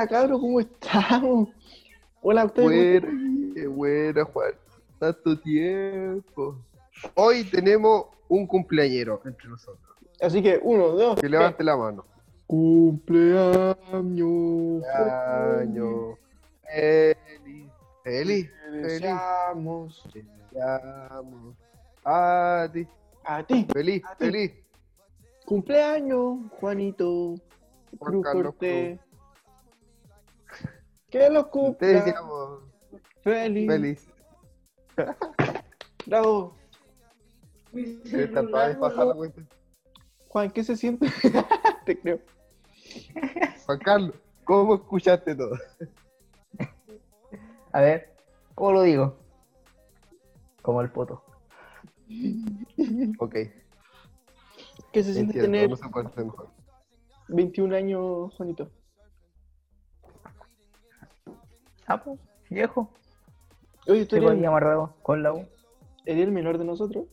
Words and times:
Buena, 0.00 0.08
cabro, 0.08 0.40
¿cómo 0.40 0.60
estamos? 0.60 1.48
Hola, 2.22 2.46
ustedes. 2.46 3.02
Buena, 3.02 3.68
buena, 3.68 4.24
Juan. 4.24 4.54
Tanto 4.98 5.38
tiempo. 5.40 6.56
Hoy 7.14 7.44
tenemos 7.44 8.06
un 8.26 8.46
cumpleañero 8.46 9.20
entre 9.26 9.46
nosotros. 9.50 9.94
Así 10.22 10.42
que, 10.42 10.58
uno, 10.62 10.88
dos, 10.88 11.16
Que 11.16 11.20
tres. 11.20 11.32
levante 11.32 11.62
la 11.64 11.76
mano. 11.76 12.06
Cumpleaños. 12.46 13.84
Año. 14.86 16.16
Feliz. 16.64 17.70
Feliz. 18.02 18.50
Deseamos 18.72 20.02
Llamo 20.52 21.54
a 22.06 22.66
ti. 22.72 22.86
a 23.24 23.42
ti. 23.42 23.66
Feliz, 23.70 24.02
A 24.06 24.14
ti. 24.16 24.24
feliz. 24.24 24.52
Cumpleaños, 25.44 26.38
Juanito. 26.58 27.34
Juan 27.98 28.12
Cruz 28.12 28.24
Carlos 28.24 28.44
Cortés. 28.54 28.98
Que 31.10 31.28
los 31.30 31.44
Te 31.46 31.50
cumpla. 31.50 31.88
deseamos 31.88 32.62
Feliz. 33.22 33.66
feliz. 33.68 34.08
Bravo. 36.06 36.56
Juan, 40.28 40.50
¿qué 40.50 40.64
se 40.64 40.76
siente? 40.76 41.06
Te 41.86 41.98
creo. 42.00 42.20
Juan 43.66 43.78
Carlos, 43.78 44.14
¿cómo 44.44 44.74
escuchaste 44.76 45.34
todo? 45.34 45.56
A 47.72 47.80
ver, 47.80 48.14
¿cómo 48.54 48.72
lo 48.72 48.82
digo? 48.82 49.16
Como 50.62 50.80
el 50.80 50.90
poto. 50.90 51.24
Ok, 53.18 53.34
¿Qué 54.92 55.02
se 55.04 55.14
siente 55.14 55.38
entiendo, 55.38 55.42
tener 55.42 55.70
no 55.70 55.76
se 55.76 55.88
puede 55.88 56.08
hacer 56.08 56.24
mejor. 56.24 56.50
21 57.28 57.76
años, 57.76 58.34
Juanito? 58.36 58.68
Ah, 61.90 62.00
pues, 62.00 62.20
viejo. 62.48 62.88
Oye, 63.88 64.06
¿tú 64.06 64.14
eres, 64.14 64.46
amarrado 64.46 64.94
con 65.02 65.24
la 65.24 65.32
U. 65.32 65.44
eres 66.04 66.22
el 66.24 66.30
menor 66.30 66.56
de 66.56 66.64
nosotros? 66.64 67.06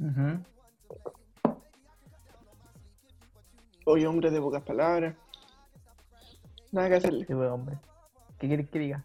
Ujú. 0.00 0.42
Oye, 3.86 4.06
hombre 4.08 4.32
de 4.32 4.40
pocas 4.40 4.64
palabras. 4.64 5.14
Nada 6.72 6.88
que 6.88 6.94
hacerle. 6.96 7.24
Sí, 7.24 7.32
pues, 7.32 7.48
hombre. 7.48 7.78
¿Qué 8.40 8.48
quieres 8.48 8.68
que 8.68 8.78
diga? 8.80 9.04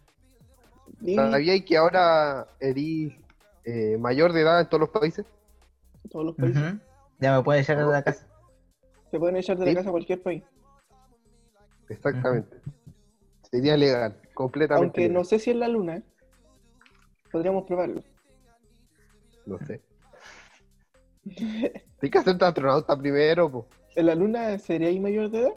¿Sabíais 1.14 1.64
que 1.64 1.76
ahora 1.76 2.48
eres 2.58 3.12
eh, 3.64 3.96
mayor 3.96 4.32
de 4.32 4.40
edad 4.40 4.60
en 4.60 4.68
todos 4.68 4.80
los 4.80 4.90
países? 4.90 5.24
todos 6.10 6.26
los 6.26 6.34
países. 6.34 6.60
Ujú. 6.60 6.80
Ya 7.20 7.36
me 7.36 7.44
puede 7.44 7.60
echar 7.60 7.78
de 7.78 7.84
la 7.84 8.02
casa. 8.02 8.26
Se 9.08 9.20
pueden 9.20 9.36
echar 9.36 9.56
de 9.56 9.66
la 9.66 9.70
Sí. 9.70 9.76
casa 9.76 9.88
a 9.90 9.92
cualquier 9.92 10.20
país. 10.20 10.42
Exactamente. 11.88 12.56
Sería 13.50 13.76
legal, 13.76 14.20
completamente. 14.34 15.00
Aunque 15.02 15.12
no 15.12 15.24
sé 15.24 15.38
si 15.38 15.50
en 15.50 15.60
la 15.60 15.68
luna. 15.68 16.02
Podríamos 17.30 17.64
probarlo. 17.64 18.02
No 19.46 19.58
sé. 19.66 19.82
Tienes 21.24 22.10
que 22.10 22.18
hacerte 22.18 22.44
astronauta 22.44 22.96
primero, 22.96 23.50
po. 23.50 23.68
¿En 23.94 24.06
la 24.06 24.14
luna 24.14 24.58
sería 24.58 24.88
ahí 24.88 25.00
mayor 25.00 25.30
de 25.30 25.40
edad? 25.40 25.54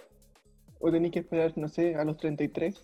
¿O 0.80 0.92
tenéis 0.92 1.14
que 1.14 1.20
esperar, 1.20 1.54
no 1.58 1.68
sé, 1.68 1.96
a 1.96 2.04
los 2.04 2.18
33? 2.18 2.76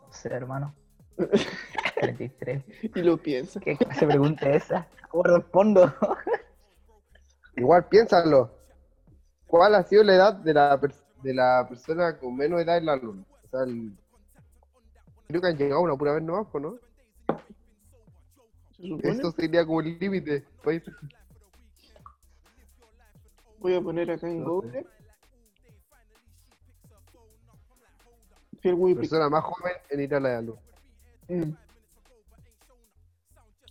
No 0.00 0.12
sé, 0.12 0.28
hermano. 0.28 0.74
33. 2.00 2.64
Y 2.82 3.02
lo 3.02 3.16
piensas. 3.16 3.62
¿Qué 3.62 3.76
clase 3.76 4.00
de 4.00 4.06
pregunta 4.06 4.50
es 4.50 4.64
esa? 4.64 4.88
¿Cómo 5.08 5.22
respondo? 5.24 5.94
Igual 7.56 7.86
piénsalo. 7.88 8.61
¿Cuál 9.52 9.74
ha 9.74 9.82
sido 9.82 10.02
la 10.02 10.14
edad 10.14 10.32
de 10.32 10.54
la, 10.54 10.80
de 11.22 11.34
la 11.34 11.66
persona 11.68 12.18
con 12.18 12.34
menos 12.34 12.58
edad 12.62 12.78
en 12.78 12.86
la 12.86 12.96
luna? 12.96 13.22
O 13.44 13.48
sea, 13.50 13.64
el- 13.64 13.92
creo 15.28 15.42
que 15.42 15.46
han 15.48 15.58
llegado 15.58 15.82
una 15.82 15.94
pura 15.94 16.14
vez 16.14 16.22
nomás, 16.22 16.46
¿no? 16.54 16.78
Eso 19.02 19.30
sería 19.32 19.66
como 19.66 19.82
el 19.82 19.98
límite. 19.98 20.42
pues. 20.62 20.82
Voy 23.58 23.74
a 23.74 23.82
poner 23.82 24.10
acá 24.10 24.26
en 24.26 24.42
No 24.42 24.54
Google. 24.54 24.86
Persona 28.96 29.28
más 29.28 29.44
joven 29.44 29.74
en 29.90 30.00
ir 30.00 30.14
a 30.14 30.20
la 30.20 30.40
luna. 30.40 30.60
Mm. 31.28 31.52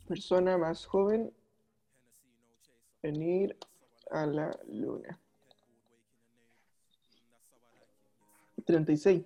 Persona 0.07 0.59
más 0.59 0.85
joven 0.85 1.33
en 3.01 3.15
ir 3.23 3.57
a 4.11 4.27
la 4.27 4.55
luna. 4.67 5.20
36. 8.65 9.23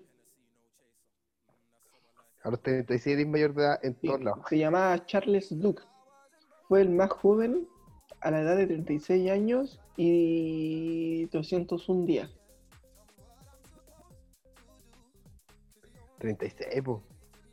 A 2.44 2.50
los 2.52 2.62
37 2.62 3.22
es 3.22 3.28
mayor 3.28 3.54
de 3.56 3.64
edad 3.64 3.80
en 3.84 3.96
Sí, 4.00 4.08
todos 4.08 4.24
lados. 4.24 4.46
Se 4.48 4.58
llamaba 4.58 5.06
Charles 5.06 5.60
Duke. 5.60 5.84
Fue 6.68 6.82
el 6.82 6.90
más 6.90 7.10
joven 7.12 7.68
a 8.22 8.32
la 8.32 8.42
edad 8.42 8.56
de 8.58 8.68
36 8.68 9.32
años 9.32 9.80
y 9.98 11.26
201 11.28 12.06
días. 12.06 12.32
36, 16.20 16.82
pues. 16.84 17.02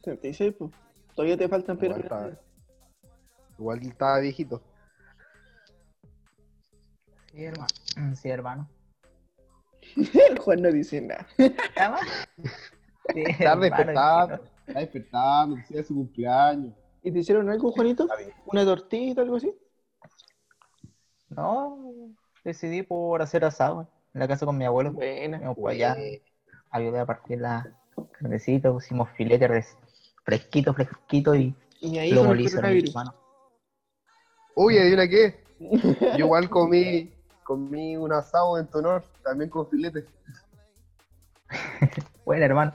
36, 0.02 0.54
pues. 0.58 0.70
Todavía 1.14 1.36
te 1.36 1.48
faltan 1.48 1.76
pero 1.78 1.96
Igual 3.58 3.82
estaba 3.82 4.20
viejito. 4.20 4.62
Sí, 7.32 7.44
hermano. 7.44 7.66
Mm, 7.96 8.14
Sí, 8.14 8.28
hermano. 8.28 8.68
El 9.96 10.38
Juan 10.40 10.62
no 10.62 10.70
dice 10.72 11.00
nada. 11.00 11.26
Está 13.14 13.56
despertando. 13.56 14.40
Está 14.66 14.80
despertando, 14.80 15.56
que 15.56 15.62
sea 15.64 15.82
su 15.82 15.94
cumpleaños. 15.94 16.72
¿Y 17.02 17.10
te 17.10 17.18
hicieron 17.18 17.50
algo, 17.50 17.72
Juanito? 17.72 18.06
¿Una 18.46 18.64
tortita, 18.64 19.22
algo 19.22 19.36
así? 19.36 19.52
No, 21.28 21.78
decidí 22.44 22.82
por 22.82 23.22
hacer 23.22 23.44
asado 23.44 23.88
en 24.14 24.20
la 24.20 24.28
casa 24.28 24.46
con 24.46 24.56
mi 24.56 24.64
abuelo. 24.64 24.92
Buena. 24.92 25.38
Fuimos 25.38 25.56
para 25.58 25.70
allá, 25.74 25.96
ayudé 26.70 26.98
a 27.00 27.06
partir 27.06 27.40
la 27.40 27.74
carnecita, 28.12 28.70
pusimos 28.70 29.08
filete 29.16 29.48
res- 29.48 29.76
fresquito, 30.24 30.74
fresquito 30.74 31.34
y 31.34 31.54
Y 31.80 31.98
ahí 31.98 32.12
lo 32.12 32.24
molí, 32.24 32.46
hermano. 32.46 33.14
Uy, 34.54 34.78
¿adivina 34.78 35.08
qué? 35.08 35.42
Yo 36.18 36.26
igual 36.26 36.50
comí, 36.50 37.10
comí 37.42 37.96
un 37.96 38.12
asado 38.12 38.58
en 38.58 38.66
tu 38.66 38.78
honor, 38.78 39.04
también 39.22 39.50
con 39.50 39.68
filete, 39.68 40.06
Bueno, 42.24 42.44
hermano. 42.44 42.74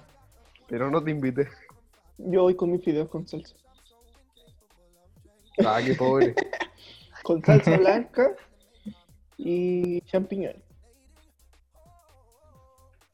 pero 0.68 0.92
no 0.92 1.04
te 1.04 1.12
invité. 1.12 1.48
Yo 2.18 2.46
hoy 2.46 2.56
comí 2.56 2.80
fideos 2.80 3.10
con 3.10 3.28
salsa. 3.28 3.56
Ah, 5.66 5.80
qué 5.84 5.94
pobre. 5.96 6.36
Con 7.24 7.44
salsa 7.44 7.78
blanca 7.78 8.30
y 9.38 10.02
champiñones. 10.02 10.62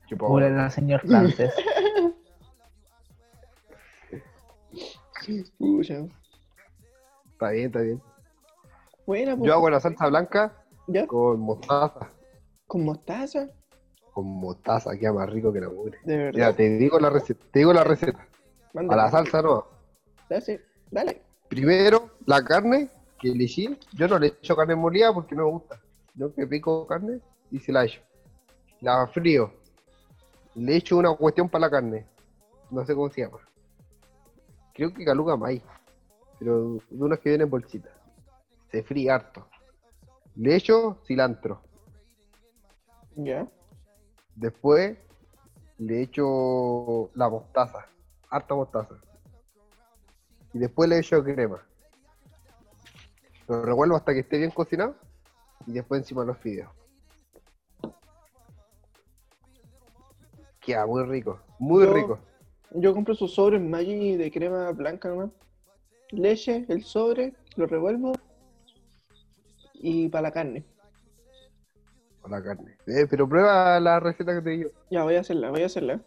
Qué 0.08 0.16
pobre. 0.16 0.47
Hola, 0.47 0.70
señor 0.70 1.02
francés. 1.02 1.53
Pucha. 5.58 6.06
Está 7.31 7.50
bien, 7.52 7.68
está 7.68 7.80
bien. 7.80 8.02
Buena, 9.08 9.38
pues. 9.38 9.47
Yo 9.47 9.53
hago 9.53 9.70
la 9.70 9.80
salsa 9.80 10.08
blanca 10.08 10.62
¿Ya? 10.88 11.07
con 11.07 11.39
mostaza. 11.39 12.11
¿Con 12.67 12.85
mostaza? 12.85 13.47
Con 14.11 14.25
mostaza, 14.25 14.97
queda 14.97 15.13
más 15.13 15.29
rico 15.29 15.52
que 15.52 15.61
la 15.61 15.69
mugre. 15.69 15.97
De 16.03 16.17
verdad. 16.17 16.40
Ya, 16.40 16.53
te 16.53 16.78
digo 16.78 16.99
la 16.99 17.09
receta. 17.09 17.46
Te 17.52 17.59
digo 17.59 17.73
la 17.73 17.84
receta. 17.84 18.28
A 18.75 18.96
la 18.96 19.09
salsa 19.09 19.41
no. 19.41 19.66
Dale, 20.29 20.61
dale. 20.91 21.22
Primero, 21.47 22.09
la 22.25 22.43
carne 22.43 22.90
que 23.19 23.31
elegí. 23.31 23.78
Yo 23.93 24.08
no 24.08 24.19
le 24.19 24.28
echo 24.28 24.55
carne 24.55 24.75
molida 24.75 25.13
porque 25.13 25.35
no 25.35 25.46
me 25.46 25.52
gusta. 25.52 25.79
Yo 26.16 26.34
que 26.34 26.46
pico 26.47 26.85
carne 26.87 27.19
y 27.52 27.59
se 27.59 27.72
la 27.72 27.85
echo. 27.85 28.02
La 28.81 29.08
frío. 29.08 29.52
Le 30.55 30.75
echo 30.75 30.97
una 30.97 31.16
cuestión 31.16 31.49
para 31.49 31.61
la 31.61 31.72
carne. 31.72 32.05
No 32.69 32.85
sé 32.85 32.93
cómo 32.93 33.09
se 33.09 33.22
llama. 33.22 33.40
Creo 34.73 34.93
que 34.93 35.05
caluga 35.05 35.37
maíz. 35.37 35.63
Pero 36.40 36.79
de 36.90 37.03
unas 37.03 37.19
que 37.19 37.29
vienen 37.29 37.46
en 37.46 37.52
bolsita. 37.52 37.90
Se 38.72 38.84
fríe 38.84 39.09
harto. 39.09 39.47
Le 40.35 40.56
echo 40.56 40.97
cilantro. 41.06 41.62
¿Ya? 43.16 43.47
Después 44.35 44.97
le 45.78 46.02
echo 46.02 47.12
la 47.14 47.30
mostaza, 47.30 47.88
harta 48.30 48.56
mostaza. 48.56 48.96
Y 50.53 50.59
después 50.59 50.90
le 50.90 51.00
echo 51.00 51.24
crema. 51.24 51.64
Lo 53.47 53.62
revuelvo 53.64 53.96
hasta 53.96 54.14
que 54.14 54.20
esté 54.20 54.38
bien 54.38 54.52
cocinado. 54.52 54.96
Y 55.68 55.74
después 55.74 56.02
encima 56.02 56.26
los 56.26 56.38
fideos. 56.38 56.70
Queda 60.59 60.85
muy 60.85 61.03
rico, 61.03 61.40
muy 61.59 61.85
Yo- 61.85 61.94
rico. 61.94 62.20
Yo 62.76 62.94
compro 62.94 63.14
sus 63.14 63.35
sobres 63.35 63.62
Maggi 63.62 64.18
de 64.18 64.32
crema 64.32 64.72
blanca 64.72 65.08
nomás. 65.09 65.30
Leche, 66.09 66.66
el 66.70 66.84
sobre, 66.84 67.34
lo 67.56 67.68
revuelvo 67.68 68.14
y 69.84 70.08
para 70.08 70.24
la 70.24 70.32
carne. 70.32 70.64
con 72.22 72.32
la 72.32 72.41
carne. 72.41 72.78
Eh, 72.88 73.06
pero 73.09 73.28
prueba 73.28 73.78
la 73.82 74.00
receta 74.00 74.34
que 74.34 74.41
te 74.41 74.50
digo. 74.52 74.70
Ya, 74.90 75.03
voy 75.03 75.16
a 75.16 75.20
hacerla, 75.20 75.50
voy 75.50 75.62
a 75.62 75.66
hacerla. 75.66 76.00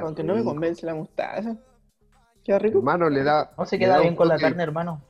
Aunque 0.00 0.22
no 0.22 0.36
me 0.36 0.44
convence 0.44 0.86
la 0.86 0.94
mostaza. 0.94 1.56
Queda 2.44 2.60
rico. 2.60 2.78
Hermano, 2.78 3.10
le 3.10 3.24
da. 3.24 3.52
No 3.58 3.66
se 3.66 3.76
queda 3.76 3.96
da 3.96 4.02
bien 4.02 4.14
con 4.14 4.28
la 4.28 4.38
carne, 4.38 4.62
hermano. 4.62 5.02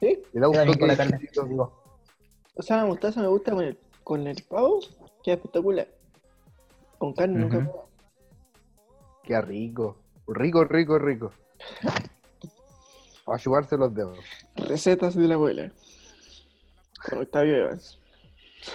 Sí. 0.00 0.22
Le 0.32 0.40
da 0.40 0.48
un 0.48 0.54
toque 0.54 0.78
con 0.78 0.88
la 0.88 0.96
carne. 0.96 1.20
O 2.54 2.62
sea, 2.62 2.78
la 2.78 2.86
mostaza 2.86 3.20
me 3.20 3.28
gusta 3.28 3.52
con 3.52 3.64
el, 3.64 3.78
con 4.02 4.26
el 4.26 4.42
pavo. 4.48 4.80
Queda 5.22 5.34
espectacular. 5.34 5.88
Con 6.96 7.12
carne 7.12 7.40
nunca. 7.40 7.58
Ujú. 7.58 7.66
puedo. 7.66 7.88
Queda 9.22 9.40
rico. 9.42 9.98
Rico, 10.28 10.64
rico, 10.64 10.98
rico. 10.98 11.30
A 13.26 13.38
chuparse 13.38 13.76
los 13.76 13.94
dedos. 13.94 14.18
Recetas 14.56 15.14
de 15.14 15.28
la 15.28 15.34
abuela. 15.34 15.70
Octavio 17.10 17.56
Evans. 17.56 17.98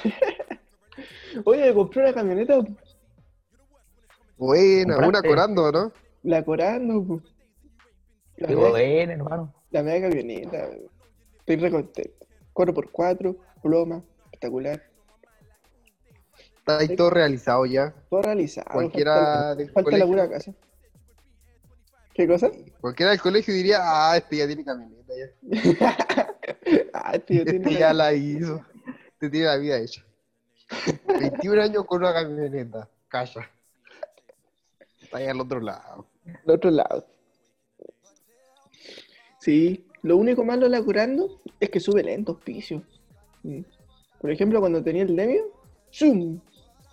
Oye, 1.46 1.66
me 1.68 1.74
compré 1.74 2.02
una 2.02 2.14
camioneta. 2.14 2.60
Buena, 4.38 4.98
una 5.08 5.22
corando, 5.22 5.72
¿no? 5.72 5.92
La 6.24 6.44
Corando. 6.44 7.04
po. 7.06 7.22
La 8.38 8.74
bien, 8.74 9.10
hermano. 9.12 9.54
la 9.72 9.84
mega 9.84 10.10
camioneta. 10.10 10.70
Estoy 11.40 11.56
re 11.56 11.72
contento. 11.72 12.26
4x4, 12.54 13.38
ploma, 13.62 14.04
espectacular. 14.26 14.84
Está 16.58 16.80
ahí 16.80 16.96
todo 16.96 17.10
realizado 17.10 17.66
ya. 17.66 17.94
Todo 18.10 18.22
realizado. 18.24 18.68
Cualquiera 18.72 19.14
falta, 19.14 19.56
del 19.56 19.72
falta 19.72 20.06
pura 20.06 20.30
casa. 20.30 20.54
¿Qué 22.14 22.28
cosa? 22.28 22.52
Cualquiera 22.82 23.12
del 23.12 23.22
colegio 23.22 23.54
diría, 23.54 23.78
ah, 23.82 24.18
este 24.18 24.38
ya 24.38 24.48
tiene 24.48 24.66
camioneta, 24.66 25.14
ya. 25.16 25.98
Este 27.28 27.60
tiene 27.60 27.74
ya 27.80 27.94
la 27.94 28.14
hizo. 28.14 28.64
Este 29.14 29.30
tiene 29.30 29.48
la 29.48 29.58
vida 29.58 29.80
hecha. 29.80 30.04
21 31.08 31.62
años 31.62 31.86
con 31.86 32.00
una 32.00 32.14
camioneta. 32.14 32.90
Calla. 33.08 33.50
Está 35.02 35.18
ahí 35.18 35.28
al 35.28 35.40
otro 35.40 35.60
lado. 35.60 36.08
al 36.26 36.52
otro 36.52 36.72
lado. 36.72 37.08
Sí, 39.40 39.88
lo 40.02 40.18
único 40.18 40.44
malo 40.44 40.64
de 40.64 40.70
la 40.70 40.82
curando 40.82 41.42
es 41.60 41.70
que 41.70 41.80
sube 41.80 42.04
lento 42.04 42.34
auspicio. 42.34 42.84
Mm. 43.44 43.62
Por 44.20 44.32
ejemplo, 44.32 44.60
cuando 44.60 44.84
tenía 44.84 45.04
el 45.04 45.16
Demio, 45.16 45.46
¡zoom! 45.94 46.42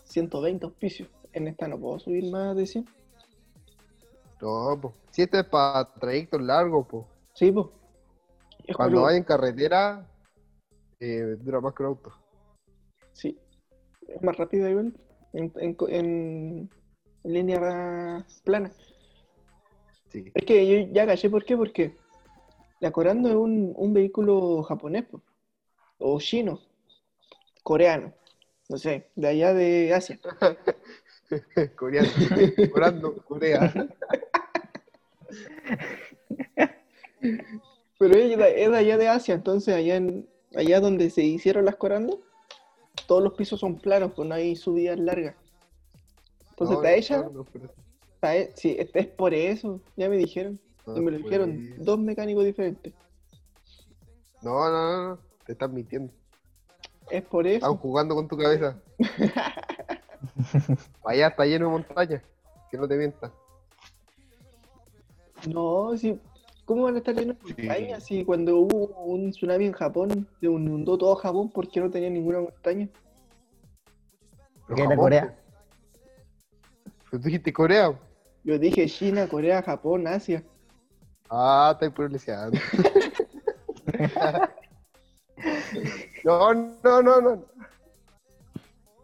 120 0.05 0.67
auspicios. 0.67 1.09
En 1.33 1.49
esta 1.49 1.67
no 1.67 1.79
puedo 1.79 1.99
subir 1.99 2.31
más 2.31 2.55
de 2.57 2.67
100. 2.67 2.89
No, 4.41 4.79
pues. 4.81 4.95
Si 5.11 5.23
este 5.23 5.41
es 5.41 5.45
para 5.47 5.93
trayectos 5.95 6.41
largos, 6.43 6.87
pues. 6.89 7.05
Sí, 7.35 7.51
pues. 7.51 7.67
Es 8.67 8.77
Cuando 8.77 9.03
vaya 9.03 9.17
en 9.17 9.25
carretera, 9.25 10.07
eh, 11.01 11.37
dura 11.41 11.61
más 11.61 11.75
que 11.75 11.83
un 11.83 11.89
auto. 11.91 12.13
Sí. 13.13 13.39
Es 14.09 14.23
más 14.23 14.37
rápido 14.37 14.69
igual. 14.69 14.93
En, 15.33 15.53
en, 15.57 15.77
en- 15.89 16.71
en 17.25 17.33
línea 17.33 18.25
plana. 18.45 18.71
Sí. 20.11 20.31
Es 20.35 20.45
que 20.45 20.67
yo 20.87 20.93
ya 20.93 21.07
caché 21.07 21.29
por 21.31 21.45
qué, 21.45 21.57
porque 21.57 21.97
la 22.81 22.91
Corando 22.93 23.29
es 23.29 23.35
un, 23.35 23.73
un 23.77 23.93
vehículo 23.95 24.63
japonés, 24.63 25.05
po. 25.07 25.23
o 25.99 26.21
chino, 26.21 26.61
coreano, 27.63 28.13
no 28.69 28.77
sé, 28.77 29.09
de 29.17 29.27
allá 29.29 29.55
de 29.55 29.93
Asia. 29.95 30.21
Coreano. 31.77 32.09
Corando, 32.73 33.17
Corea. 33.25 33.73
Pero 37.99 38.15
es 38.17 38.37
de 38.37 38.77
allá 38.77 38.99
de 38.99 39.09
Asia, 39.09 39.35
entonces 39.35 39.75
allá 39.75 39.97
en, 39.97 40.29
allá 40.57 40.81
donde 40.81 41.11
se 41.11 41.23
hicieron 41.23 41.65
las 41.65 41.77
Corando, 41.77 42.21
todos 43.07 43.23
los 43.23 43.35
pisos 43.35 43.61
son 43.61 43.79
planos, 43.79 44.13
pues 44.15 44.29
no 44.29 44.35
hay 44.35 44.57
subidas 44.57 44.99
largas. 44.99 45.35
Entonces 46.51 46.77
está 46.77 46.91
no, 46.91 46.97
hecha, 46.97 47.23
no, 47.33 47.45
pero- 47.45 47.71
está 48.15 48.37
he- 48.37 48.53
sí, 48.57 48.77
es, 48.79 48.91
es 48.95 49.07
por 49.09 49.35
eso, 49.35 49.81
ya 49.97 50.09
me 50.09 50.17
dijeron, 50.17 50.61
no, 50.87 50.97
y 50.97 51.01
me 51.01 51.11
lo 51.11 51.19
pues. 51.19 51.25
dijeron 51.25 51.75
dos 51.85 51.99
mecánicos 51.99 52.45
diferentes. 52.45 52.93
No, 54.43 54.71
no, 54.71 54.71
no, 54.71 55.09
no, 55.09 55.19
te 55.47 55.53
estás 55.53 55.71
mintiendo. 55.71 56.13
Es 57.11 57.23
por 57.23 57.47
Están 57.47 57.73
eso. 57.73 57.79
jugando 57.81 58.15
con 58.15 58.29
tu 58.29 58.37
cabeza. 58.37 58.79
Allá 61.05 61.29
está 61.29 61.45
lleno 61.45 61.67
de 61.67 61.73
montañas. 61.73 62.23
Que 62.71 62.77
no 62.79 62.89
te 62.89 62.97
mientas. 62.97 63.31
No, 65.47 65.97
sí. 65.97 66.19
¿Cómo 66.65 66.85
van 66.85 66.95
a 66.95 66.99
estar 66.99 67.15
llenos 67.15 67.39
de 67.41 67.49
Sí. 67.49 67.55
montañas 67.59 68.05
si 68.05 68.25
cuando 68.25 68.57
hubo 68.59 68.87
un 69.05 69.31
tsunami 69.31 69.67
en 69.67 69.73
Japón 69.73 70.27
se 70.41 70.47
inundó 70.47 70.97
todo 70.97 71.15
Japón 71.17 71.51
porque 71.51 71.81
no 71.81 71.91
tenía 71.91 72.11
ninguna 72.11 72.41
montaña? 72.41 72.89
¿Qué 74.75 74.83
era 74.83 74.97
Corea? 74.97 75.39
Pero 77.11 77.23
tú 77.23 77.29
dijiste 77.29 77.53
Corea. 77.53 77.99
Yo 78.45 78.59
dije 78.59 78.87
China, 78.87 79.29
Corea, 79.29 79.63
Japón, 79.63 80.07
Asia. 80.07 80.43
Ah, 81.29 81.71
estoy 81.73 81.91
pronunciando. 81.91 82.59
no, 86.25 86.55
no, 86.55 87.03
no, 87.03 87.21
no. 87.21 87.45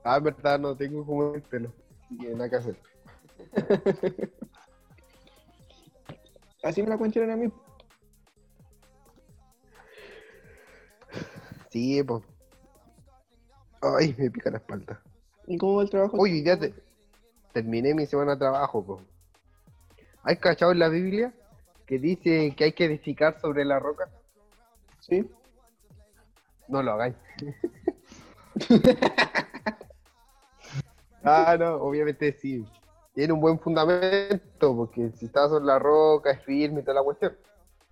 Ah, 0.02 0.16
en 0.16 0.24
verdad 0.24 0.58
no 0.58 0.74
tengo 0.74 1.04
como 1.04 1.34
el 1.34 1.42
pelo. 1.42 1.70
Así 2.04 2.16
que 2.16 2.30
nada 2.30 2.48
que 2.48 2.56
hacer. 2.56 2.76
Así 6.62 6.82
me 6.82 6.88
la 6.88 6.98
cuentan 6.98 7.30
a 7.30 7.36
mí. 7.36 7.50
Sí, 11.70 12.02
pues. 12.02 12.22
Ay, 13.80 14.14
me 14.18 14.30
pica 14.30 14.50
la 14.50 14.58
espalda. 14.58 15.00
¿Y 15.46 15.56
cómo 15.56 15.76
va 15.76 15.82
el 15.82 15.90
trabajo? 15.90 16.16
Oye, 16.18 16.42
ya 16.42 16.58
te... 16.58 16.74
terminé 17.52 17.94
mi 17.94 18.06
semana 18.06 18.32
de 18.32 18.38
trabajo, 18.38 18.84
pues. 18.84 19.00
¿Hay 20.22 20.36
cachado 20.36 20.72
en 20.72 20.80
la 20.80 20.88
Biblia 20.88 21.32
que 21.86 21.98
dice 21.98 22.54
que 22.56 22.64
hay 22.64 22.72
que 22.72 22.84
edificar 22.84 23.40
sobre 23.40 23.64
la 23.64 23.78
roca? 23.78 24.10
Sí. 25.00 25.28
No 26.68 26.82
lo 26.82 26.92
hagáis. 26.92 27.14
ah, 31.24 31.56
no, 31.58 31.76
obviamente 31.76 32.32
sí. 32.32 32.66
Tiene 33.20 33.34
un 33.34 33.40
buen 33.42 33.58
fundamento, 33.58 34.74
porque 34.74 35.10
si 35.10 35.26
está 35.26 35.46
sobre 35.46 35.66
la 35.66 35.78
roca 35.78 36.30
es 36.30 36.42
firme 36.42 36.80
y 36.80 36.82
toda 36.82 36.94
la 36.94 37.02
cuestión. 37.02 37.36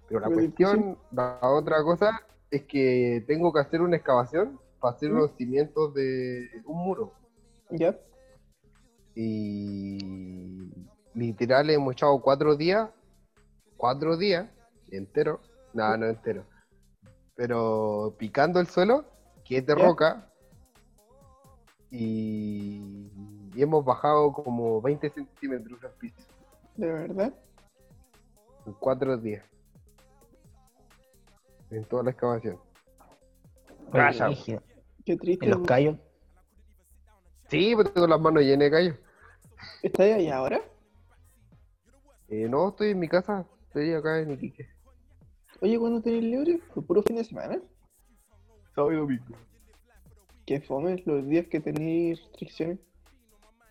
Pero 0.09 0.21
la 0.21 0.31
cuestión, 0.31 0.97
la 1.13 1.39
otra 1.43 1.83
cosa, 1.83 2.23
es 2.51 2.65
que 2.65 3.23
tengo 3.27 3.53
que 3.53 3.61
hacer 3.61 3.83
una 3.83 3.97
excavación 3.97 4.59
para 4.81 4.95
hacer 4.95 5.11
los 5.11 5.33
cimientos 5.33 5.93
de 5.93 6.49
un 6.65 6.79
muro. 6.79 7.13
¿Ya? 7.69 7.95
Y 9.15 10.71
literal 11.13 11.69
hemos 11.69 11.93
echado 11.93 12.19
cuatro 12.23 12.57
días, 12.57 12.89
cuatro 13.77 14.17
días 14.17 14.49
entero, 14.91 15.43
no, 15.75 15.95
no 15.99 16.07
entero, 16.07 16.47
pero 17.35 18.15
picando 18.17 18.61
el 18.61 18.67
suelo, 18.67 19.05
que 19.45 19.59
es 19.59 19.67
de 19.67 19.77
¿Ya? 19.77 19.85
roca, 19.85 20.33
y, 21.91 23.11
y 23.59 23.63
hemos 23.63 23.85
bajado 23.85 24.33
como 24.33 24.81
20 24.81 25.11
centímetros 25.11 25.83
al 25.83 25.91
piso 25.95 26.29
¿De 26.77 26.87
verdad? 26.87 27.35
en 28.65 28.73
cuatro 28.75 29.17
días. 29.19 29.45
En 31.69 31.85
toda 31.87 32.05
la 32.05 32.11
excavación. 32.13 32.61
Oye. 33.93 34.61
Qué 35.05 35.17
triste. 35.17 35.45
En 35.45 35.51
los 35.51 35.67
callos. 35.67 35.97
Sí, 37.49 37.75
pero 37.77 37.91
tengo 37.91 38.07
las 38.07 38.21
manos 38.21 38.45
llenas 38.45 38.67
de 38.67 38.71
callos. 38.71 38.97
¿Estás 39.83 40.07
ahí 40.07 40.29
ahora? 40.29 40.61
Eh, 42.29 42.47
no, 42.49 42.69
estoy 42.69 42.91
en 42.91 43.01
mi 43.01 43.09
casa, 43.09 43.45
estoy 43.67 43.93
acá 43.93 44.21
en 44.21 44.31
Iquique. 44.35 44.69
Oye, 45.63 45.81
¿cuándo 45.81 46.01
tenés 46.01 46.23
libre? 46.23 46.61
¿El 46.77 46.85
puro 46.85 47.03
fin 47.03 47.17
de 47.17 47.25
semana? 47.25 47.61
Sábado 48.73 48.93
y 48.93 48.97
domingo. 48.99 49.37
Qué 50.47 50.61
fome 50.61 51.03
los 51.07 51.27
días 51.27 51.49
que 51.49 51.59
tenéis 51.59 52.23
restricciones. 52.23 52.88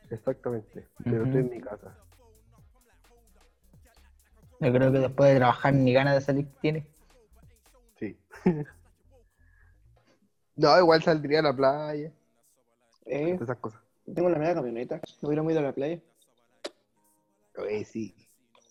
Exactamente, 0.10 0.88
pero 1.04 1.24
estoy 1.26 1.42
en 1.42 1.50
mi 1.50 1.60
casa. 1.60 1.96
Yo 4.60 4.74
creo 4.74 4.92
que 4.92 5.00
después 5.00 5.30
de 5.32 5.38
trabajar 5.38 5.74
ni 5.74 5.94
ganas 5.94 6.16
de 6.16 6.22
salir 6.22 6.48
tiene. 6.62 6.88
Sí. 8.00 8.18
no, 10.56 10.80
igual 10.80 11.04
saldría 11.04 11.40
a 11.40 11.44
la 11.44 11.56
playa, 11.56 12.12
Eh, 13.06 13.38
esas 13.42 13.58
cosas. 13.58 13.82
tengo 14.14 14.30
la 14.30 14.40
media 14.40 14.56
camioneta. 14.56 15.02
Me 15.22 15.28
hubiera 15.28 15.44
ido 15.44 15.60
a 15.60 15.64
la 15.64 15.74
playa. 15.74 16.00
Oye, 17.58 17.86
sí. 17.86 18.16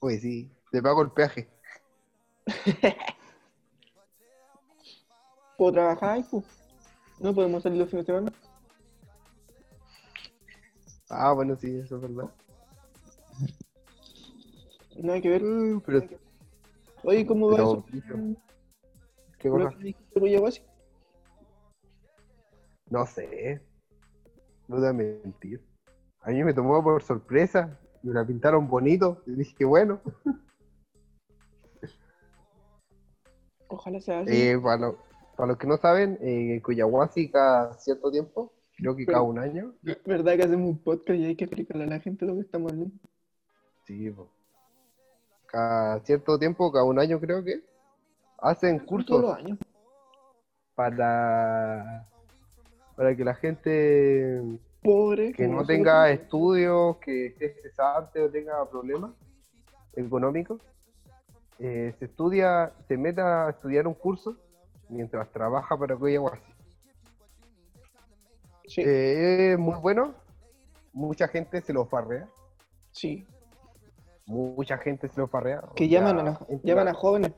Oye, 0.00 0.18
sí. 0.18 0.50
Te 0.70 0.82
pago 0.82 1.02
el 1.02 1.10
peaje. 1.10 1.48
¿Puedo 5.56 5.72
trabajar 5.72 6.10
ahí, 6.10 6.24
pues? 6.30 6.44
No 7.18 7.34
podemos 7.34 7.62
salir 7.62 7.78
los 7.78 7.88
fines 7.88 8.06
de 8.06 8.12
semana. 8.12 8.32
Ah, 11.08 11.32
bueno, 11.32 11.56
sí, 11.56 11.76
eso 11.78 11.96
es 11.96 12.02
verdad. 12.02 12.30
No 14.96 15.12
hay 15.12 15.20
que 15.20 15.28
ver. 15.28 15.42
Uh, 15.42 15.80
pero, 15.84 16.02
Oye, 17.04 17.26
¿cómo 17.26 17.48
va 17.48 17.56
pero, 17.56 17.84
eso? 17.84 17.84
¿qué 19.38 19.48
¿Lo 19.48 19.58
cosa? 19.58 19.78
Guayaguasi? 20.14 20.62
No 22.90 23.06
sé. 23.06 23.60
No 24.68 24.76
te 24.76 24.80
voy 24.80 24.88
a 24.88 24.92
mentir. 24.92 25.60
A 26.22 26.30
mí 26.30 26.42
me 26.42 26.54
tomó 26.54 26.82
por 26.82 27.02
sorpresa. 27.02 27.78
Me 28.02 28.12
la 28.12 28.26
pintaron 28.26 28.66
bonito. 28.68 29.22
Y 29.26 29.32
dije, 29.32 29.64
bueno, 29.64 30.00
Ojalá 33.68 34.00
sea 34.00 34.20
así. 34.20 34.32
eh, 34.32 34.58
para, 34.62 34.76
lo- 34.78 34.98
para 35.36 35.48
los 35.48 35.58
que 35.58 35.66
no 35.66 35.76
saben, 35.76 36.18
eh, 36.20 36.60
Cuyahuasi 36.64 37.30
cada 37.30 37.74
cierto 37.74 38.10
tiempo, 38.10 38.52
creo 38.76 38.94
que 38.96 39.06
cada 39.06 39.22
un 39.22 39.38
año, 39.38 39.74
¿Verdad 40.04 40.36
que 40.36 40.42
hacemos 40.44 40.68
un 40.70 40.78
podcast 40.78 41.18
y 41.18 41.24
hay 41.24 41.36
que 41.36 41.44
explicarle 41.44 41.84
a 41.84 41.88
la 41.88 42.00
gente 42.00 42.26
lo 42.26 42.34
que 42.34 42.40
estamos 42.42 42.72
hablando? 42.72 42.94
sí, 43.84 44.10
po. 44.10 44.28
cada 45.46 46.00
cierto 46.00 46.38
tiempo, 46.38 46.70
cada 46.72 46.84
un 46.84 46.98
año 46.98 47.18
creo 47.20 47.42
que, 47.44 47.62
hacen 48.38 48.78
Todos 48.78 48.88
cursos 48.88 49.20
los 49.22 49.34
años. 49.36 49.58
para, 50.74 52.06
para 52.96 53.16
que 53.16 53.24
la 53.24 53.34
gente 53.34 54.42
Pobre. 54.82 55.32
que 55.32 55.48
no 55.48 55.64
tenga 55.64 56.10
estudios, 56.10 56.96
que 56.98 57.26
esté 57.26 57.54
cesante 57.62 58.20
o 58.22 58.30
tenga 58.30 58.68
problemas 58.70 59.12
económicos, 59.94 60.60
eh, 61.58 61.94
se 61.98 62.04
estudia, 62.04 62.72
se 62.86 62.96
meta 62.98 63.46
a 63.46 63.50
estudiar 63.50 63.86
un 63.86 63.94
curso 63.94 64.36
mientras 64.88 65.30
trabaja 65.32 65.76
para 65.78 65.96
Coyahuasi. 65.96 66.42
Sí, 68.66 68.82
Eh, 68.84 69.52
es 69.52 69.58
muy 69.58 69.78
bueno, 69.80 70.14
mucha 70.92 71.28
gente 71.28 71.60
se 71.62 71.72
lo 71.72 71.86
farrea, 71.86 72.28
sí. 72.90 73.26
mucha 74.26 74.76
gente 74.78 75.08
se 75.08 75.20
lo 75.20 75.28
farrea. 75.28 75.62
Que 75.76 75.88
sea, 75.88 76.00
llaman 76.00 76.28
a, 76.28 76.40
llaman 76.62 76.88
a 76.88 76.94
jóvenes. 76.94 77.32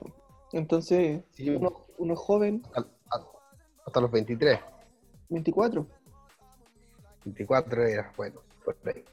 Entonces, 0.52 1.22
Sí. 1.32 1.50
uno, 1.50 1.86
uno 1.98 2.14
es 2.14 2.18
joven, 2.20 2.62
hasta, 2.74 2.88
hasta 3.86 4.00
los 4.00 4.10
23, 4.10 4.58
24. 5.28 5.86
24 7.24 7.82
era, 7.86 8.12
bueno, 8.16 8.40
por 8.64 8.76
ahí. 8.86 9.04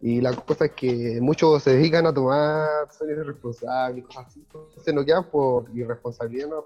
Y 0.00 0.20
la 0.20 0.32
cosa 0.32 0.66
es 0.66 0.72
que 0.72 1.18
muchos 1.20 1.60
se 1.64 1.72
dedican 1.72 2.06
a 2.06 2.14
tomar, 2.14 2.68
son 2.92 3.10
irresponsables, 3.10 4.04
cosas 4.06 4.26
así. 4.28 4.40
Entonces 4.40 4.94
no 4.94 5.04
quedan 5.04 5.28
por 5.28 5.68
irresponsabilidad, 5.76 6.48
no, 6.48 6.64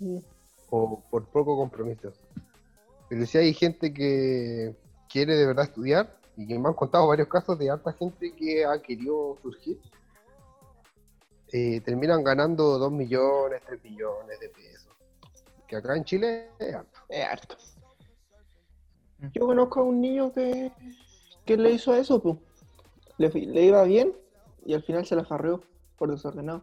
Mm. 0.00 0.18
o 0.70 1.02
por 1.10 1.26
poco 1.26 1.56
compromiso. 1.56 2.12
Pero 3.08 3.26
sí 3.26 3.38
hay 3.38 3.54
gente 3.54 3.92
que 3.92 4.76
quiere 5.08 5.34
de 5.36 5.46
verdad 5.46 5.64
estudiar 5.64 6.16
y 6.36 6.46
que 6.46 6.58
me 6.58 6.68
han 6.68 6.74
contado 6.74 7.08
varios 7.08 7.28
casos 7.28 7.58
de 7.58 7.70
alta 7.70 7.92
gente 7.92 8.32
que 8.34 8.64
ha 8.64 8.80
querido 8.82 9.36
surgir. 9.42 9.78
Eh, 11.52 11.80
terminan 11.80 12.22
ganando 12.22 12.78
2 12.78 12.92
millones, 12.92 13.62
3 13.66 13.82
millones 13.82 14.38
de 14.38 14.48
pesos. 14.50 14.92
Que 15.66 15.76
acá 15.76 15.96
en 15.96 16.04
Chile 16.04 16.50
es 16.58 16.74
alto. 16.74 16.98
Es 17.08 17.24
harto. 17.24 17.56
Yo 19.34 19.46
conozco 19.46 19.80
a 19.80 19.84
un 19.84 20.00
niño 20.00 20.32
que, 20.32 20.70
que 21.44 21.56
le 21.56 21.72
hizo 21.72 21.94
eso, 21.94 22.22
pues. 22.22 22.36
Le, 23.16 23.64
iba 23.64 23.82
bien 23.82 24.12
y 24.64 24.74
al 24.74 24.82
final 24.82 25.04
se 25.06 25.16
la 25.16 25.24
farreó 25.24 25.60
por 25.96 26.10
desordenado. 26.10 26.62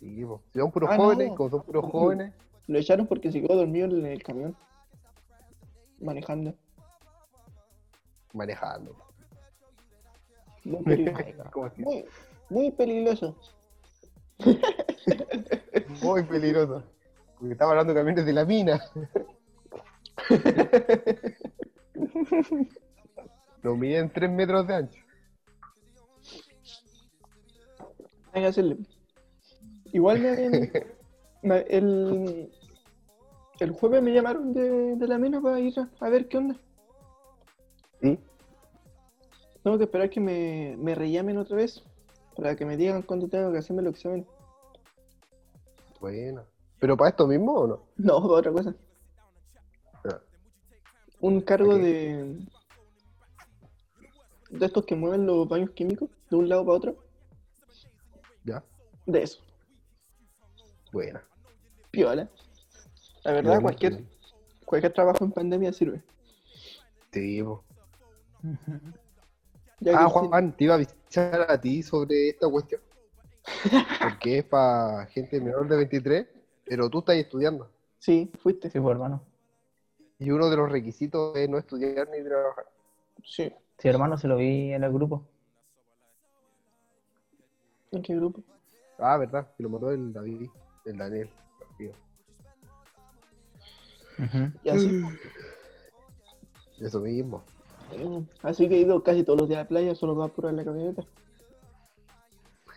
Sí. 0.00 0.24
Si 0.52 0.58
son 0.58 0.72
puros 0.72 0.90
Ah, 0.90 0.96
no. 0.96 1.04
jóvenes, 1.04 1.32
como 1.36 1.50
son 1.50 1.62
puros 1.62 1.84
jóvenes, 1.84 2.32
Lo 2.66 2.78
echaron 2.78 3.06
porque 3.06 3.32
se 3.32 3.40
quedó 3.40 3.56
dormido 3.56 3.86
en 3.86 4.04
el 4.06 4.22
camión. 4.22 4.56
Manejando. 6.00 6.54
manejando. 8.32 8.96
Muy 10.64 10.82
peligroso. 10.84 11.72
Muy, 11.76 12.04
muy 12.50 12.70
peligroso. 12.72 13.36
Muy 16.02 16.22
peligroso. 16.24 16.82
Porque 17.38 17.52
estaba 17.52 17.70
hablando 17.72 17.94
también 17.94 18.16
desde 18.16 18.32
la 18.32 18.44
mina. 18.44 18.82
Lo 23.62 23.76
miden 23.76 24.10
3 24.12 24.30
metros 24.30 24.66
de 24.66 24.74
ancho. 24.74 25.00
Hay 28.32 28.42
que 28.42 28.48
hacerle. 28.48 28.78
Igual 29.92 30.20
me 30.20 30.28
habían- 30.30 30.70
el, 31.42 32.50
el 33.60 33.70
jueves 33.72 34.02
me 34.02 34.12
llamaron 34.12 34.52
de, 34.52 34.96
de 34.96 35.08
la 35.08 35.18
mina 35.18 35.40
para 35.40 35.60
ir 35.60 35.78
a, 35.78 35.90
a 36.00 36.08
ver 36.08 36.28
qué 36.28 36.38
onda. 36.38 36.56
¿Sí? 38.00 38.18
Tengo 39.62 39.78
que 39.78 39.84
esperar 39.84 40.10
que 40.10 40.20
me, 40.20 40.76
me 40.78 40.94
rellamen 40.94 41.38
otra 41.38 41.56
vez 41.56 41.82
para 42.36 42.56
que 42.56 42.64
me 42.64 42.76
digan 42.76 43.02
cuándo 43.02 43.28
tengo 43.28 43.52
que 43.52 43.58
hacerme 43.58 43.82
los 43.82 43.94
exámenes. 43.94 44.26
Bueno. 46.00 46.44
¿Pero 46.80 46.96
para 46.96 47.10
esto 47.10 47.26
mismo 47.28 47.52
o 47.52 47.66
no? 47.66 47.82
No, 47.96 48.20
para 48.22 48.34
otra 48.34 48.52
cosa. 48.52 48.74
Ah, 50.04 50.20
Un 51.20 51.40
cargo 51.42 51.76
de. 51.76 52.40
de 54.50 54.66
estos 54.66 54.84
que 54.84 54.96
mueven 54.96 55.26
los 55.26 55.48
baños 55.48 55.70
químicos 55.70 56.10
de 56.28 56.36
un 56.36 56.48
lado 56.48 56.64
para 56.64 56.76
otro. 56.76 56.96
ya. 58.44 58.64
De 59.06 59.22
eso. 59.22 59.40
Bueno. 60.92 61.20
Piola. 61.92 62.28
La 63.22 63.32
verdad, 63.32 63.60
cualquier, 63.60 64.02
cualquier 64.64 64.92
trabajo 64.92 65.24
en 65.24 65.30
pandemia 65.30 65.72
sirve. 65.72 66.02
Ya 69.78 69.92
Ah, 69.98 70.08
Juan, 70.08 70.56
te 70.56 70.64
iba 70.64 70.74
a 70.74 70.76
avisar 70.76 71.46
a 71.48 71.60
ti 71.60 71.82
sobre 71.82 72.30
esta 72.30 72.48
cuestión. 72.48 72.80
Porque 74.02 74.38
es 74.38 74.44
para 74.44 75.06
gente 75.06 75.40
menor 75.40 75.68
de 75.68 75.76
23, 75.76 76.26
pero 76.64 76.88
tú 76.88 77.00
estás 77.00 77.16
estudiando. 77.16 77.70
Sí, 77.98 78.32
fuiste. 78.40 78.70
Sí, 78.70 78.80
pues, 78.80 78.92
hermano. 78.92 79.22
Y 80.18 80.30
uno 80.30 80.48
de 80.48 80.56
los 80.56 80.70
requisitos 80.70 81.36
es 81.36 81.48
no 81.48 81.58
estudiar 81.58 82.08
ni 82.08 82.24
trabajar. 82.24 82.66
Sí. 83.24 83.52
Sí, 83.78 83.88
hermano, 83.88 84.16
se 84.16 84.28
lo 84.28 84.36
vi 84.36 84.72
en 84.72 84.84
el 84.84 84.92
grupo. 84.92 85.26
¿En 87.90 88.02
qué 88.02 88.14
grupo? 88.14 88.42
Ah, 88.98 89.18
verdad, 89.18 89.48
que 89.56 89.62
lo 89.62 89.68
mandó 89.68 89.90
el 89.90 90.12
David, 90.12 90.48
el 90.86 90.96
Daniel. 90.96 91.30
Tío. 91.82 91.92
Y 94.62 94.68
así. 94.68 95.02
Eso 96.80 97.00
mismo. 97.00 97.42
Mm, 97.96 98.20
Así 98.42 98.68
que 98.68 98.76
he 98.76 98.80
ido 98.80 99.02
casi 99.02 99.22
todos 99.24 99.40
los 99.40 99.48
días 99.48 99.60
a 99.60 99.62
la 99.62 99.68
playa, 99.68 99.94
solo 99.94 100.16
para 100.16 100.32
probar 100.32 100.54
la 100.54 100.64
camioneta. 100.64 101.04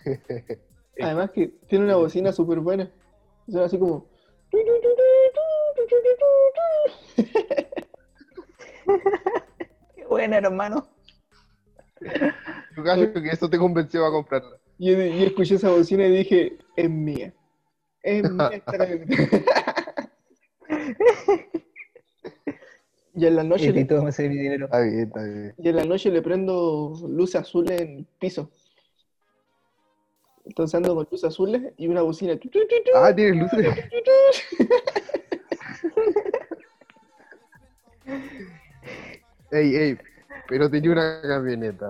Además 1.01 1.31
que 1.31 1.47
tiene 1.67 1.85
una 1.85 1.95
bocina 1.95 2.31
súper 2.31 2.59
buena. 2.59 2.91
O 3.47 3.51
sea, 3.51 3.65
así 3.65 3.77
como... 3.77 4.07
Qué 9.95 10.05
buena, 10.07 10.37
hermano. 10.37 10.87
Yo 12.75 12.83
creo 12.83 13.13
que 13.13 13.29
eso 13.29 13.49
te 13.49 13.57
convenció 13.57 14.05
a 14.05 14.11
comprarla. 14.11 14.57
Y, 14.77 14.91
y 14.91 15.23
escuché 15.23 15.55
esa 15.55 15.69
bocina 15.69 16.05
y 16.05 16.11
dije, 16.17 16.57
es 16.75 16.89
mía. 16.89 17.33
Camioneta. 18.65 20.11
y 23.15 23.25
en 23.25 23.35
la 23.35 23.43
noche 23.43 23.65
Y 23.65 23.71
le, 23.71 23.85
todo 23.85 24.07
ese 24.07 24.29
dinero. 24.29 24.65
Está 24.65 24.81
bien, 24.81 24.99
está 24.99 25.23
bien. 25.23 25.53
y 25.57 25.69
en 25.69 25.75
la 25.75 25.85
noche 25.85 26.11
le 26.11 26.21
prendo 26.21 26.93
luces 27.07 27.41
azules 27.41 27.81
en 27.81 27.97
el 27.97 28.05
piso. 28.19 28.51
Entonces 30.45 30.75
ando 30.75 30.93
con 30.93 31.07
luces 31.09 31.29
azules 31.29 31.73
y 31.77 31.87
una 31.87 32.03
bocina. 32.03 32.37
Ah, 32.93 33.13
tienes 33.15 33.41
luces. 33.41 33.65
Ey, 39.51 39.75
ey, 39.75 39.97
pero 40.47 40.69
tenía 40.69 40.91
una 40.91 41.21
camioneta. 41.21 41.89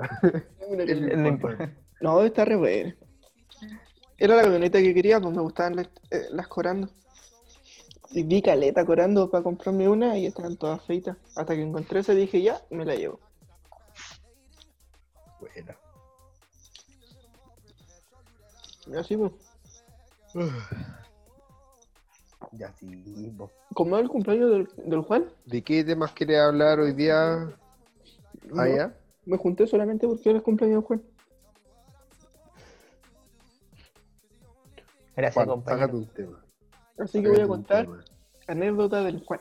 Una 0.67 0.85
camioneta. 0.85 1.73
No 2.01 2.23
está 2.23 2.45
re 2.45 2.55
buena. 2.55 2.95
Era 4.17 4.35
la 4.35 4.43
camioneta 4.43 4.79
que 4.79 4.93
quería, 4.93 5.19
pues 5.19 5.35
me 5.35 5.41
gustaban 5.41 5.75
las, 5.75 5.87
eh, 6.11 6.27
las 6.31 6.47
corando. 6.47 6.89
Y 8.11 8.23
vi 8.23 8.41
caleta 8.41 8.85
corando 8.85 9.29
para 9.29 9.43
comprarme 9.43 9.89
una 9.89 10.17
y 10.17 10.25
estaban 10.27 10.55
todas 10.57 10.81
feitas. 10.83 11.17
Hasta 11.35 11.53
que 11.55 11.61
encontré 11.63 11.99
esa 11.99 12.13
dije, 12.13 12.41
ya, 12.41 12.61
me 12.69 12.85
la 12.85 12.95
llevo. 12.95 13.19
Buena. 15.39 15.77
Y 18.87 18.95
así, 18.95 19.17
pues. 19.17 19.31
Ya 22.51 22.71
sí. 22.79 23.33
po. 23.37 23.51
Como 23.73 23.97
es 23.97 24.03
el 24.03 24.09
cumpleaños 24.09 24.49
del, 24.51 24.69
del 24.89 25.01
Juan, 25.01 25.25
¿De 25.45 25.61
qué 25.61 25.83
temas 25.83 26.13
quieres 26.13 26.39
hablar 26.39 26.79
hoy 26.79 26.93
día? 26.93 27.49
no, 28.43 28.61
Allá. 28.61 28.95
me 29.25 29.37
junté 29.37 29.67
solamente 29.67 30.07
porque 30.07 30.29
era 30.29 30.37
el 30.37 30.43
cumpleaños 30.43 30.77
del 30.77 30.85
Juan. 30.87 31.03
Gracias, 35.15 35.33
Juan, 35.35 35.47
compañero. 35.47 35.97
un 35.97 36.07
tema. 36.07 36.43
Así 36.97 37.21
que 37.21 37.29
voy 37.29 37.41
a 37.41 37.47
contar 37.47 37.87
anécdotas 38.47 39.05
del 39.05 39.23
Juan. 39.25 39.39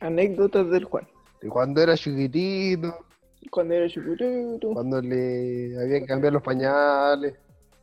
Anécdotas 0.00 0.70
del 0.70 0.84
Juan. 0.84 1.06
De 1.42 1.48
cuando 1.48 1.82
era 1.82 1.96
chiquitito, 1.96 3.06
Cuando 3.50 3.74
era 3.74 3.88
chiquitito. 3.88 4.72
cuando 4.72 5.00
le 5.00 5.76
había 5.80 6.00
que 6.00 6.06
cambiar 6.06 6.32
los 6.32 6.42
pañales. 6.42 7.34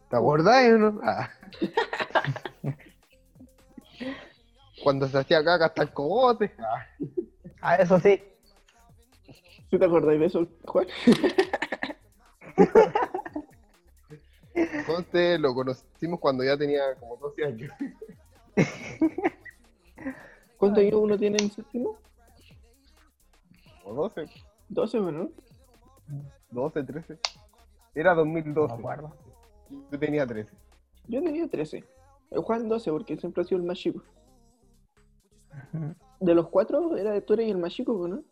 ¿Te 0.09 0.15
acordás 0.15 0.65
o 0.73 0.77
no? 0.77 0.99
Ah, 1.03 1.29
cuando 4.83 5.07
se 5.07 5.17
hacía 5.17 5.43
caca 5.43 5.65
hasta 5.65 5.83
el 5.83 5.91
cogote. 5.93 6.53
Ah, 6.59 6.85
Ah, 7.59 7.75
eso 7.75 7.99
sí. 7.99 8.21
¿Sí 9.69 9.77
te 9.79 9.85
acordáis 9.85 10.19
de 10.19 10.25
eso, 10.27 10.47
Juan? 10.65 10.87
Conste, 14.85 15.37
lo 15.37 15.53
conocimos 15.53 16.19
cuando 16.19 16.43
ya 16.43 16.57
tenía 16.57 16.95
como 16.99 17.17
12 17.17 17.45
años. 17.45 17.71
¿Cuántos 20.57 20.83
años 20.83 20.93
uno 20.95 21.17
tiene 21.17 21.37
en 21.41 21.51
séptimo? 21.51 21.97
O 23.85 23.93
12, 23.93 24.25
12, 24.69 24.99
¿no? 24.99 25.29
12, 26.51 26.83
13. 26.83 27.19
Era 27.95 28.11
No 28.15 28.21
2012. 28.21 28.73
me 28.73 28.79
acuerdo. 28.79 29.15
Yo 29.91 29.99
tenía 29.99 30.25
13. 30.25 30.51
Yo 31.07 31.21
tenía 31.21 31.47
13. 31.47 31.83
El 32.31 32.41
Juan 32.41 32.67
12, 32.67 32.91
porque 32.91 33.17
siempre 33.17 33.41
ha 33.43 33.45
sido 33.45 33.61
el 33.61 33.67
más 33.67 33.77
chico. 33.77 34.01
De 36.19 36.33
los 36.33 36.49
cuatro, 36.49 36.97
era, 36.97 37.19
tú 37.21 37.33
eres 37.33 37.49
el 37.49 37.57
más 37.57 37.73
chico, 37.73 37.97
pues, 37.97 38.11
¿no? 38.11 38.23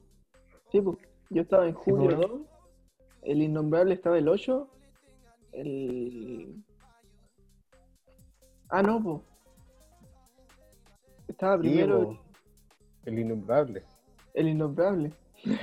Sí, 0.72 0.82
pues. 0.82 0.98
Yo 1.29 1.41
estaba 1.41 1.67
en 1.67 1.74
julio 1.74 2.15
pues. 2.17 2.29
2. 2.29 2.41
El 3.24 3.41
innombrable 3.41 3.94
estaba 3.94 4.17
el 4.17 4.27
8. 4.27 4.70
El. 5.55 6.63
Ah, 8.69 8.81
no, 8.83 9.01
pues. 9.01 9.21
Estaba 11.27 11.57
primero 11.57 12.03
po. 12.03 12.19
El 13.05 13.19
innombrable. 13.19 13.83
el 14.33 14.47
innombrable. 14.50 15.13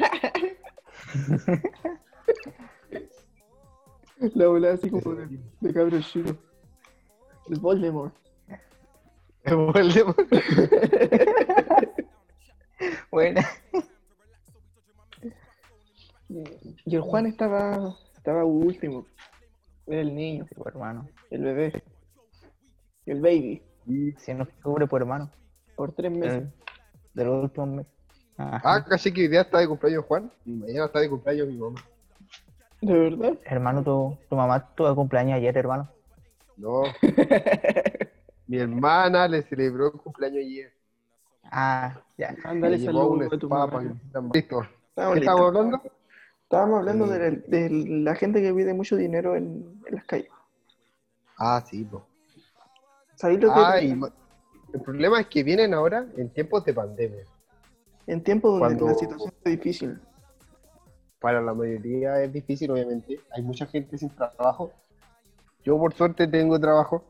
La 4.35 4.47
volada 4.47 4.75
así 4.75 4.89
como 4.89 5.15
de, 5.15 5.41
de 5.61 5.75
cabros 5.75 6.07
chicos. 6.13 6.37
El 7.49 7.59
Voldemort. 7.59 8.15
El 9.45 9.57
Voldemort. 9.57 10.19
Bueno, 13.11 13.41
Y 16.29 16.97
el 16.97 17.01
Juan 17.03 17.27
estaba, 17.27 17.95
estaba 18.17 18.45
último. 18.45 19.07
El 19.87 20.15
niño, 20.15 20.47
sí, 20.49 20.55
pues, 20.55 20.75
hermano. 20.75 21.09
el 21.31 21.43
bebé. 21.43 21.83
El 23.07 23.21
baby. 23.21 23.63
Y- 23.87 24.13
Si 24.13 24.33
no 24.35 24.47
cubre, 24.63 24.87
pues 24.87 25.01
hermano. 25.03 25.31
Por 25.77 25.93
tres 25.93 26.13
meses. 26.13 26.45
Eh, 26.45 26.53
De 27.15 27.25
los 27.25 27.45
últimos 27.45 27.69
meses. 27.71 27.93
Ajá. 28.37 28.61
Ah, 28.65 28.85
caché 28.85 29.13
que 29.13 29.23
hoy 29.23 29.29
día 29.29 29.43
está 29.43 29.59
de 29.59 29.69
cumpleaños 29.69 30.05
Juan 30.07 30.31
y 30.47 30.53
mañana 30.53 30.87
está 30.87 31.01
de 31.01 31.09
cumpleaños 31.11 31.49
mi 31.49 31.57
mamá. 31.59 31.81
¿De 32.81 32.93
verdad? 32.99 33.39
Hermano, 33.45 33.83
tu, 33.85 34.17
tu 34.29 34.37
mamá 34.37 34.75
tuvo 34.75 34.95
cumpleaños 34.95 35.37
ayer, 35.37 35.57
hermano. 35.57 35.89
No. 36.57 36.83
mi 38.47 38.59
hermana 38.59 39.29
le 39.29 39.43
celebró 39.43 39.87
el 39.93 39.93
cumpleaños 40.01 40.39
ayer. 40.39 40.73
Ah, 41.45 42.01
ya. 42.17 42.35
Ándale, 42.45 42.79
saludos 42.79 43.33
a 43.33 43.39
tu 43.39 43.49
papa 43.49 43.81
mamá. 43.81 43.95
y- 44.33 44.33
Listo. 44.39 44.63
¿Qué 44.95 45.19
estamos 45.19 45.41
hablando? 45.49 45.83
Estábamos 46.53 46.81
hablando 46.81 47.07
Sí. 47.07 47.13
de, 47.13 47.19
la- 47.19 47.39
de 47.49 47.71
la 47.71 48.15
gente 48.15 48.43
que 48.43 48.53
pide 48.53 48.75
mucho 48.75 48.95
dinero 48.97 49.35
en, 49.37 49.81
en 49.87 49.95
las 49.95 50.05
calles. 50.05 50.29
Ah, 51.39 51.65
sí, 51.67 51.83
po. 51.85 52.05
¿Sabéis 53.15 53.41
lo 53.41 53.55
que 53.55 53.59
Ah, 53.59 53.81
y 53.81 53.99
el 54.75 54.81
problema 54.83 55.19
es 55.21 55.29
que 55.29 55.43
vienen 55.45 55.73
ahora 55.73 56.07
en 56.15 56.29
tiempos 56.29 56.63
de 56.67 56.75
pandemia. 56.75 57.25
en 58.07 58.23
tiempos 58.23 58.51
donde 58.61 58.77
cuando- 58.77 58.87
la 58.89 58.95
situación 58.95 59.33
es 59.45 59.51
difícil? 59.51 59.99
Para 61.21 61.41
la 61.41 61.55
mayoría 61.55 62.23
es 62.23 62.31
difícil, 62.31 62.71
obviamente. 62.71 63.19
Hay 63.35 63.43
mucha 63.43 63.65
gente 63.65 63.97
sin 63.97 64.11
trabajo. 64.11 64.73
Yo, 65.65 65.79
por 65.79 65.95
suerte, 65.95 66.27
tengo 66.27 66.61
trabajo. 66.61 67.03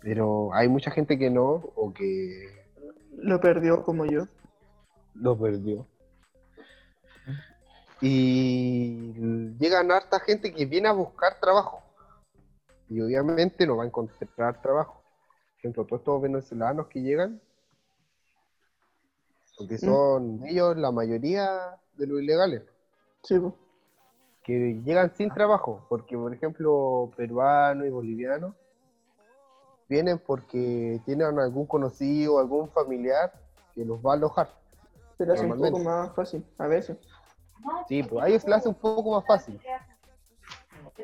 Pero 0.00 0.52
hay 0.54 0.66
mucha 0.68 0.90
gente 0.90 1.16
que 1.16 1.30
no 1.30 1.62
o 1.76 1.92
que 1.94 2.48
Lo 3.16 3.38
perdió 3.40 3.84
como 3.84 4.06
yo. 4.06 4.26
lo 5.14 5.38
perdió. 5.38 5.86
Y 8.00 9.12
llegan 9.58 9.92
harta 9.92 10.20
gente 10.20 10.52
que 10.52 10.66
viene 10.66 10.88
a 10.88 10.92
buscar 10.92 11.38
trabajo. 11.40 11.82
Y 12.88 13.00
obviamente 13.00 13.66
no 13.66 13.76
va 13.76 13.84
a 13.84 13.86
encontrar 13.86 14.60
trabajo. 14.60 15.02
Por 15.52 15.58
ejemplo, 15.58 15.84
todos 15.84 16.00
estos 16.00 16.22
venezolanos 16.22 16.86
que 16.88 17.02
llegan, 17.02 17.40
porque 19.56 19.76
son 19.76 20.42
ellos 20.46 20.76
la 20.76 20.90
mayoría 20.90 21.78
de 21.96 22.06
los 22.06 22.22
ilegales, 22.22 22.62
Sí, 23.22 23.38
que 24.42 24.80
llegan 24.82 25.14
sin 25.14 25.30
trabajo. 25.30 25.84
Porque, 25.90 26.16
por 26.16 26.32
ejemplo, 26.32 27.10
peruanos 27.14 27.86
y 27.86 27.90
bolivianos 27.90 28.54
vienen 29.90 30.18
porque 30.18 31.02
tienen 31.04 31.38
algún 31.38 31.66
conocido, 31.66 32.38
algún 32.38 32.70
familiar 32.70 33.32
que 33.74 33.84
los 33.84 33.98
va 33.98 34.12
a 34.12 34.14
alojar. 34.14 34.48
Le 35.18 35.32
hace 35.32 35.44
un 35.44 35.58
poco 35.58 35.78
más 35.80 36.14
fácil, 36.14 36.46
a 36.56 36.66
veces. 36.66 36.96
Sí, 37.88 38.02
pues 38.02 38.24
a 38.24 38.28
ellos 38.28 38.42
se 38.42 38.48
le 38.48 38.54
hace 38.54 38.68
un 38.68 38.74
poco 38.74 39.12
más 39.12 39.26
fácil. 39.26 39.60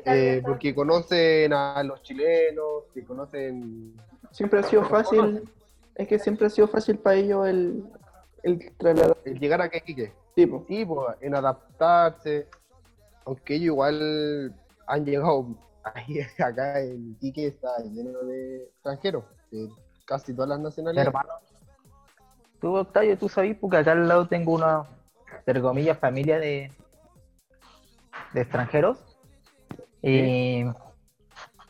Eh, 0.05 0.41
porque 0.45 0.75
conocen 0.75 1.53
a 1.53 1.81
los 1.83 2.01
chilenos, 2.03 2.83
que 2.93 3.03
conocen... 3.03 3.95
Siempre 4.31 4.59
ha 4.59 4.63
sido 4.63 4.83
fácil. 4.85 5.49
Es 5.95 6.07
que 6.07 6.19
siempre 6.19 6.47
ha 6.47 6.49
sido 6.49 6.67
fácil 6.67 6.99
para 6.99 7.15
ellos 7.15 7.47
el, 7.47 7.89
el 8.43 8.71
trasladar. 8.77 9.17
El 9.25 9.39
llegar 9.39 9.61
a 9.61 9.65
Iquique. 9.65 10.13
Tipo, 10.35 10.63
Sí, 10.67 10.85
pues 10.85 11.15
en 11.21 11.35
adaptarse. 11.35 12.47
Aunque 13.25 13.55
ellos 13.55 13.65
igual 13.65 14.55
han 14.85 15.05
llegado... 15.05 15.47
Ahí, 15.83 16.19
acá 16.39 16.81
en 16.81 17.11
Iquique 17.11 17.47
está 17.47 17.77
lleno 17.79 18.19
de 18.23 18.63
extranjeros, 18.63 19.23
de 19.51 19.69
casi 20.05 20.33
todas 20.33 20.49
las 20.49 20.59
nacionalidades. 20.59 21.07
Hermano. 21.07 21.29
Tú, 22.59 22.75
Octavio, 22.75 23.17
tú 23.17 23.29
sabes, 23.29 23.55
porque 23.57 23.77
acá 23.77 23.91
al 23.93 24.07
lado 24.07 24.27
tengo 24.27 24.53
una, 24.53 24.85
entre 25.47 25.61
comillas, 25.61 25.97
familia 25.97 26.39
de, 26.39 26.69
de 28.33 28.41
extranjeros. 28.41 28.99
Y 30.01 30.65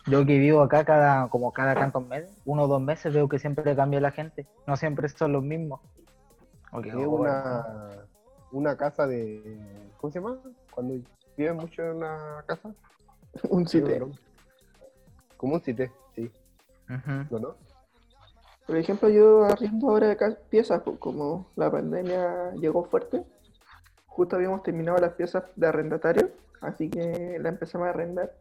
yo 0.08 0.26
que 0.26 0.40
vivo 0.40 0.62
acá 0.62 0.84
cada, 0.84 1.30
como 1.30 1.54
cada 1.54 1.76
tantos 1.76 2.06
meses, 2.08 2.36
uno 2.46 2.64
o 2.64 2.68
dos 2.68 2.82
meses, 2.82 3.14
veo 3.14 3.30
que 3.30 3.38
siempre 3.38 3.76
cambia 3.76 4.02
la 4.02 4.12
gente. 4.12 4.48
No 4.66 4.76
siempre 4.76 5.08
son 5.10 5.32
los 5.32 5.44
mismos. 5.44 5.80
Ok, 6.72 6.88
Es 6.88 6.96
oh, 6.96 7.10
una, 7.10 8.08
una 8.52 8.76
casa 8.76 9.06
de... 9.06 9.92
¿Cómo 9.98 10.12
se 10.12 10.20
llama? 10.20 10.40
Cuando 10.72 10.96
viven 11.38 11.58
mucho 11.58 11.84
en 11.84 11.98
una 11.98 12.44
casa. 12.48 12.74
un 13.50 13.68
sitio. 13.68 14.10
Como 15.38 15.54
un 15.54 15.62
sitio, 15.62 15.88
sí. 16.16 16.32
Ujú. 16.90 17.26
¿No, 17.30 17.40
no? 17.40 17.56
Por 18.66 18.76
ejemplo, 18.76 19.08
yo 19.08 19.46
arriendo 19.46 19.90
ahora 19.90 20.12
acá 20.12 20.36
piezas, 20.50 20.82
pues, 20.84 20.98
como 20.98 21.52
la 21.56 21.72
pandemia 21.72 22.54
llegó 22.56 22.84
fuerte. 22.84 23.24
Justo 24.18 24.36
habíamos 24.36 24.64
terminado 24.64 24.98
las 24.98 25.14
piezas 25.14 25.44
de 25.56 25.68
arrendatario, 25.68 26.32
así 26.62 26.90
que 26.90 27.38
la 27.40 27.50
empezamos 27.50 27.86
a 27.86 27.92
arrendar. 27.92 28.34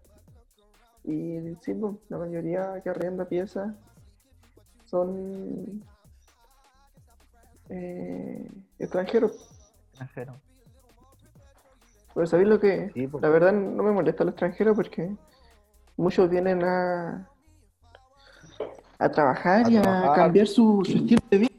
Y 1.05 1.55
sí, 1.61 1.75
pues, 1.75 1.97
la 2.09 2.17
mayoría 2.17 2.81
que 2.83 2.89
arrenda 2.89 3.27
piezas 3.27 3.75
son 4.87 5.85
eh, 7.69 8.51
extranjeros. 8.79 9.51
Extranjero. 9.91 10.41
Pero 12.15 12.27
¿sabéis 12.27 12.49
lo 12.49 12.59
que? 12.59 12.91
Sí, 12.95 13.07
pues. 13.07 13.21
La 13.21 13.29
verdad 13.29 13.53
no 13.53 13.83
me 13.83 13.93
molesta 13.93 14.25
los 14.25 14.33
extranjeros 14.33 14.77
porque 14.77 15.15
muchos 15.99 16.31
vienen 16.31 16.65
a, 16.65 17.29
a 18.99 19.11
trabajar 19.11 19.67
A 19.67 19.71
y 19.71 19.77
a 19.77 20.12
cambiar 20.15 20.47
su, 20.47 20.83
su 20.87 20.97
estilo 20.97 21.21
de 21.31 21.37
vida. 21.37 21.56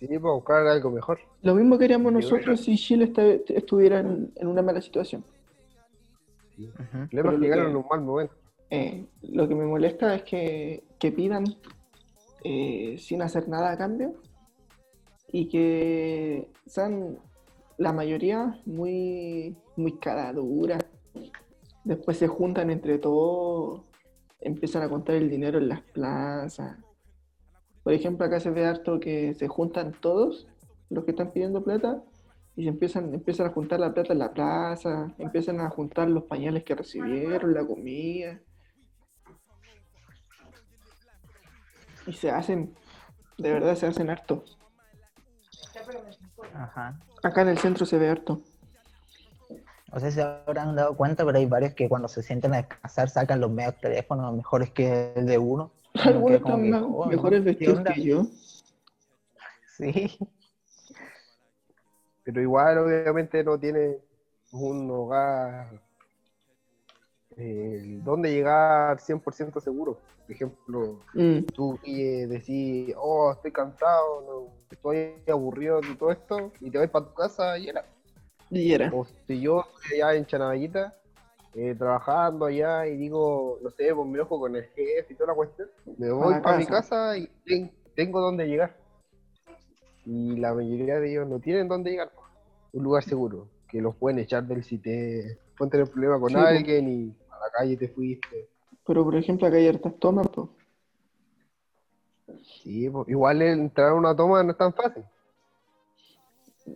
Sí, 0.00 0.06
para 0.18 0.34
buscar 0.34 0.66
algo 0.66 0.90
mejor. 0.90 1.20
Lo 1.42 1.54
mismo 1.54 1.78
queríamos 1.78 2.12
nosotros 2.12 2.60
si 2.62 2.76
Chile 2.76 3.12
estuviera 3.48 4.00
en, 4.00 4.32
en 4.34 4.48
una 4.48 4.62
mala 4.62 4.80
situación. 4.80 5.22
Problemas 6.56 7.08
Pero 7.10 7.32
llegaron 7.38 7.64
que- 7.66 7.70
en 7.70 7.76
un 7.76 7.84
mal 7.88 8.00
momento. 8.00 8.34
Eh, 8.70 9.06
lo 9.22 9.48
que 9.48 9.54
me 9.54 9.64
molesta 9.66 10.14
es 10.14 10.22
que, 10.22 10.84
que 10.98 11.10
pidan 11.12 11.44
eh, 12.44 12.96
sin 12.98 13.20
hacer 13.20 13.48
nada 13.48 13.72
a 13.72 13.76
cambio 13.76 14.14
y 15.32 15.48
que 15.48 16.48
sean 16.66 17.18
la 17.78 17.92
mayoría 17.92 18.58
muy, 18.66 19.56
muy 19.76 19.98
cara 19.98 20.32
dura. 20.32 20.78
Después 21.84 22.16
se 22.18 22.28
juntan 22.28 22.70
entre 22.70 22.98
todos, 22.98 23.82
empiezan 24.40 24.82
a 24.82 24.88
contar 24.88 25.16
el 25.16 25.28
dinero 25.30 25.58
en 25.58 25.68
las 25.68 25.80
plazas. 25.82 26.78
Por 27.90 27.96
ejemplo, 27.96 28.24
acá 28.24 28.38
se 28.38 28.50
ve 28.50 28.64
harto 28.64 29.00
que 29.00 29.34
se 29.34 29.48
juntan 29.48 29.90
todos 30.00 30.46
los 30.90 31.04
que 31.04 31.10
están 31.10 31.32
pidiendo 31.32 31.64
plata 31.64 32.00
y 32.54 32.62
se 32.62 32.68
empiezan, 32.68 33.12
empiezan 33.12 33.48
a 33.48 33.50
juntar 33.50 33.80
la 33.80 33.92
plata 33.92 34.12
en 34.12 34.20
la 34.20 34.32
plaza, 34.32 35.12
empiezan 35.18 35.58
a 35.58 35.68
juntar 35.70 36.08
los 36.08 36.22
pañales 36.22 36.62
que 36.62 36.76
recibieron, 36.76 37.52
la 37.52 37.66
comida. 37.66 38.38
Y 42.06 42.12
se 42.12 42.30
hacen, 42.30 42.76
de 43.38 43.54
verdad 43.54 43.74
se 43.74 43.88
hacen 43.88 44.08
harto. 44.08 44.44
Ajá. 46.54 46.96
Acá 47.24 47.42
en 47.42 47.48
el 47.48 47.58
centro 47.58 47.86
se 47.86 47.98
ve 47.98 48.08
harto. 48.08 48.40
No 49.92 49.98
sé 49.98 50.12
si 50.12 50.20
habrán 50.20 50.76
dado 50.76 50.96
cuenta, 50.96 51.24
pero 51.24 51.36
hay 51.36 51.46
varios 51.46 51.74
que 51.74 51.88
cuando 51.88 52.06
se 52.06 52.22
sienten 52.22 52.54
a 52.54 52.58
descansar 52.58 53.10
sacan 53.10 53.40
los 53.40 53.50
medios 53.50 53.76
teléfonos 53.80 54.32
mejores 54.36 54.70
que 54.70 55.12
el 55.16 55.26
de 55.26 55.38
uno. 55.38 55.72
Uno 55.94 56.04
Algunos 56.04 56.38
están 56.38 56.62
que, 56.62 56.70
más- 56.70 56.82
oh, 56.86 57.06
mejores 57.06 57.40
¿qué 57.40 57.44
vestidos 57.46 57.80
que 57.80 58.02
yo. 58.04 58.26
Sí. 59.76 60.18
Pero 62.24 62.40
igual, 62.42 62.78
obviamente, 62.78 63.42
no 63.42 63.58
tiene 63.58 63.98
un 64.52 64.90
hogar 64.90 65.80
eh, 67.36 67.98
donde 68.04 68.30
llegar 68.32 69.00
100% 69.00 69.60
seguro. 69.60 69.98
Por 70.26 70.32
ejemplo, 70.34 70.98
Mm, 71.14 71.38
tú 71.54 71.78
eh, 71.84 72.26
decís, 72.28 72.94
oh, 72.96 73.32
estoy 73.32 73.52
cansado, 73.52 74.20
no, 74.22 74.52
estoy 74.70 75.14
aburrido 75.28 75.80
de 75.80 75.94
todo 75.96 76.12
esto, 76.12 76.52
y 76.60 76.70
te 76.70 76.78
vas 76.78 76.88
para 76.90 77.06
tu 77.06 77.14
casa 77.14 77.58
y 77.58 77.68
era. 77.68 77.84
y 78.50 78.72
era. 78.72 78.90
O 78.94 79.04
si 79.26 79.40
yo 79.40 79.64
estoy 79.82 80.00
allá 80.02 80.14
en 80.18 80.26
Chanavallita, 80.26 80.94
eh, 81.54 81.74
trabajando 81.76 82.46
allá 82.46 82.86
y 82.86 82.96
digo, 82.96 83.58
no 83.62 83.70
sé, 83.70 83.94
pues 83.94 84.08
me 84.08 84.20
ojo 84.20 84.38
con 84.38 84.54
el 84.56 84.64
jefe 84.64 85.06
y 85.12 85.14
toda 85.14 85.28
la 85.28 85.34
cuestión, 85.34 85.68
me 85.98 86.10
voy 86.10 86.34
para 86.40 86.58
mi 86.58 86.66
casa. 86.66 87.16
y 87.16 87.26
ten- 87.44 87.72
tengo 87.94 88.20
dónde 88.20 88.46
llegar. 88.46 88.76
Y 90.06 90.36
la 90.36 90.54
mayoría 90.54 90.98
de 91.00 91.10
ellos 91.10 91.28
no 91.28 91.38
tienen 91.40 91.68
dónde 91.68 91.90
llegar. 91.90 92.10
Un 92.72 92.84
lugar 92.84 93.02
seguro, 93.02 93.48
que 93.68 93.80
los 93.80 93.94
pueden 93.96 94.18
echar 94.20 94.44
del 94.44 94.64
CITE, 94.64 95.38
pueden 95.58 95.70
tener 95.70 95.90
problemas 95.90 96.20
con 96.20 96.30
Sí, 96.30 96.36
alguien 96.36 96.88
y 96.88 97.14
a 97.30 97.38
la 97.38 97.50
calle 97.52 97.76
te 97.76 97.88
fuiste. 97.88 98.48
Pero 98.86 99.04
por 99.04 99.16
ejemplo, 99.16 99.46
acá 99.46 99.56
hay 99.56 99.68
hartas 99.68 99.98
tomas, 99.98 100.28
pues. 100.28 100.48
Sí, 102.62 102.88
pues, 102.88 103.08
igual 103.08 103.42
entrar 103.42 103.88
a 103.90 103.94
una 103.94 104.14
toma 104.14 104.42
no 104.42 104.52
es 104.52 104.56
tan 104.56 104.72
fácil, 104.72 105.04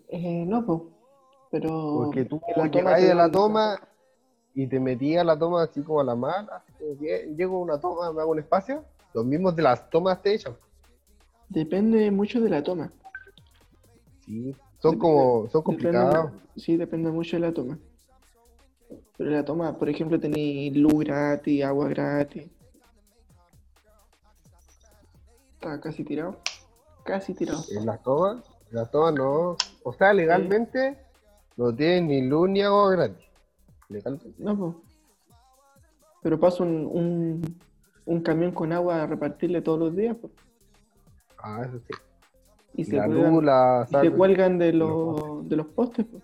Eh, 0.08 0.44
no, 0.46 0.64
pues. 0.66 0.80
Pero. 1.50 1.70
porque 1.94 2.24
tú 2.24 2.40
la 2.56 2.70
te 2.70 2.82
de 2.82 3.14
la 3.14 3.30
toma 3.30 3.78
y 4.54 4.66
te 4.68 4.78
metías 4.80 5.22
a 5.22 5.24
la 5.24 5.38
toma 5.38 5.62
así 5.64 5.82
como 5.82 6.00
a 6.00 6.04
la 6.04 6.14
mala, 6.14 6.56
así 6.56 6.72
como 6.78 6.98
que 6.98 7.34
llego 7.36 7.56
a 7.56 7.60
una 7.60 7.80
toma, 7.80 8.12
me 8.12 8.20
hago 8.20 8.30
un 8.32 8.38
espacio, 8.38 8.84
los 9.12 9.24
mismos 9.24 9.54
de 9.56 9.62
las 9.62 9.90
tomas 9.90 10.22
te 10.22 10.34
echan. 10.34 10.56
Depende 11.48 12.10
mucho 12.10 12.40
de 12.40 12.50
la 12.50 12.62
toma. 12.62 12.92
Sí, 14.24 14.54
son 14.78 14.92
Depende- 14.92 14.98
como, 14.98 15.48
son 15.48 15.62
Depende- 15.62 15.64
complicados. 15.64 16.32
sí, 16.56 16.76
depende 16.76 17.10
mucho 17.10 17.36
de 17.36 17.40
la 17.40 17.52
toma. 17.52 17.78
Pero 19.16 19.30
la 19.30 19.44
toma, 19.44 19.76
por 19.78 19.88
ejemplo, 19.88 20.18
tenéis 20.18 20.76
luz 20.76 21.04
gratis, 21.04 21.62
agua 21.64 21.88
gratis. 21.88 22.48
Está 25.54 25.80
casi 25.80 26.04
tirado. 26.04 26.36
Casi 27.04 27.34
tirado. 27.34 27.62
En 27.70 27.86
las 27.86 28.02
tomas, 28.02 28.44
en 28.70 28.76
las 28.76 28.90
tomas 28.90 29.14
no, 29.14 29.56
o 29.82 29.92
sea, 29.92 30.12
legalmente 30.12 30.98
no 31.56 31.74
tienen 31.74 32.08
ni 32.08 32.22
luz 32.22 32.48
ni 32.48 32.62
agua 32.62 32.90
gratis. 32.92 33.23
No. 34.38 34.82
Pero 36.22 36.40
pasa 36.40 36.62
un, 36.62 36.88
un, 36.90 37.58
un 38.06 38.20
camión 38.22 38.52
con 38.52 38.72
agua 38.72 39.02
a 39.02 39.06
repartirle 39.06 39.62
todos 39.62 39.78
los 39.78 39.96
días. 39.96 40.16
Ah, 41.38 41.62
eso 41.66 41.78
sí. 41.78 41.94
Y 42.74 42.82
Y 42.82 42.84
se 42.84 42.96
la 42.96 43.06
cuelgan, 43.06 43.34
luz, 43.34 43.44
la 43.44 43.86
y 43.88 43.94
se 43.96 44.10
cuelgan 44.10 44.58
de 44.58 44.72
los 44.72 44.90
los, 44.90 45.48
de 45.48 45.56
los 45.56 45.66
postes, 45.66 46.06
pues. 46.06 46.22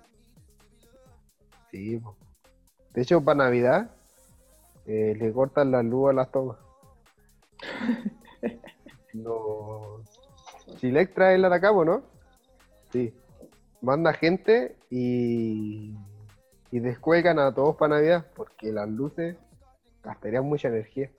Sí, 1.71 1.99
po. 1.99 2.17
De 2.95 3.03
hecho, 3.03 3.23
para 3.23 3.45
Navidad 3.45 3.91
eh, 4.87 5.15
le 5.17 5.33
cortan 5.33 5.71
la 5.71 5.83
luz 5.83 6.11
a 6.11 6.13
las 6.13 6.31
tomas. 6.33 6.59
Los 9.13 10.03
Silex 10.79 11.13
trae 11.15 11.35
el 11.35 11.45
Atacamo, 11.45 11.85
¿no? 11.85 12.03
Sí. 12.91 13.13
Manda 13.81 14.13
gente 14.13 14.77
y, 14.91 15.95
y 16.71 16.81
descuelgan 16.81 17.39
a 17.39 17.53
todos 17.53 17.77
para 17.77 17.97
Navidad 17.97 18.27
porque 18.35 18.73
las 18.73 18.89
luces 18.89 19.37
gastarían 20.03 20.45
mucha 20.45 20.69
energía. 20.69 21.11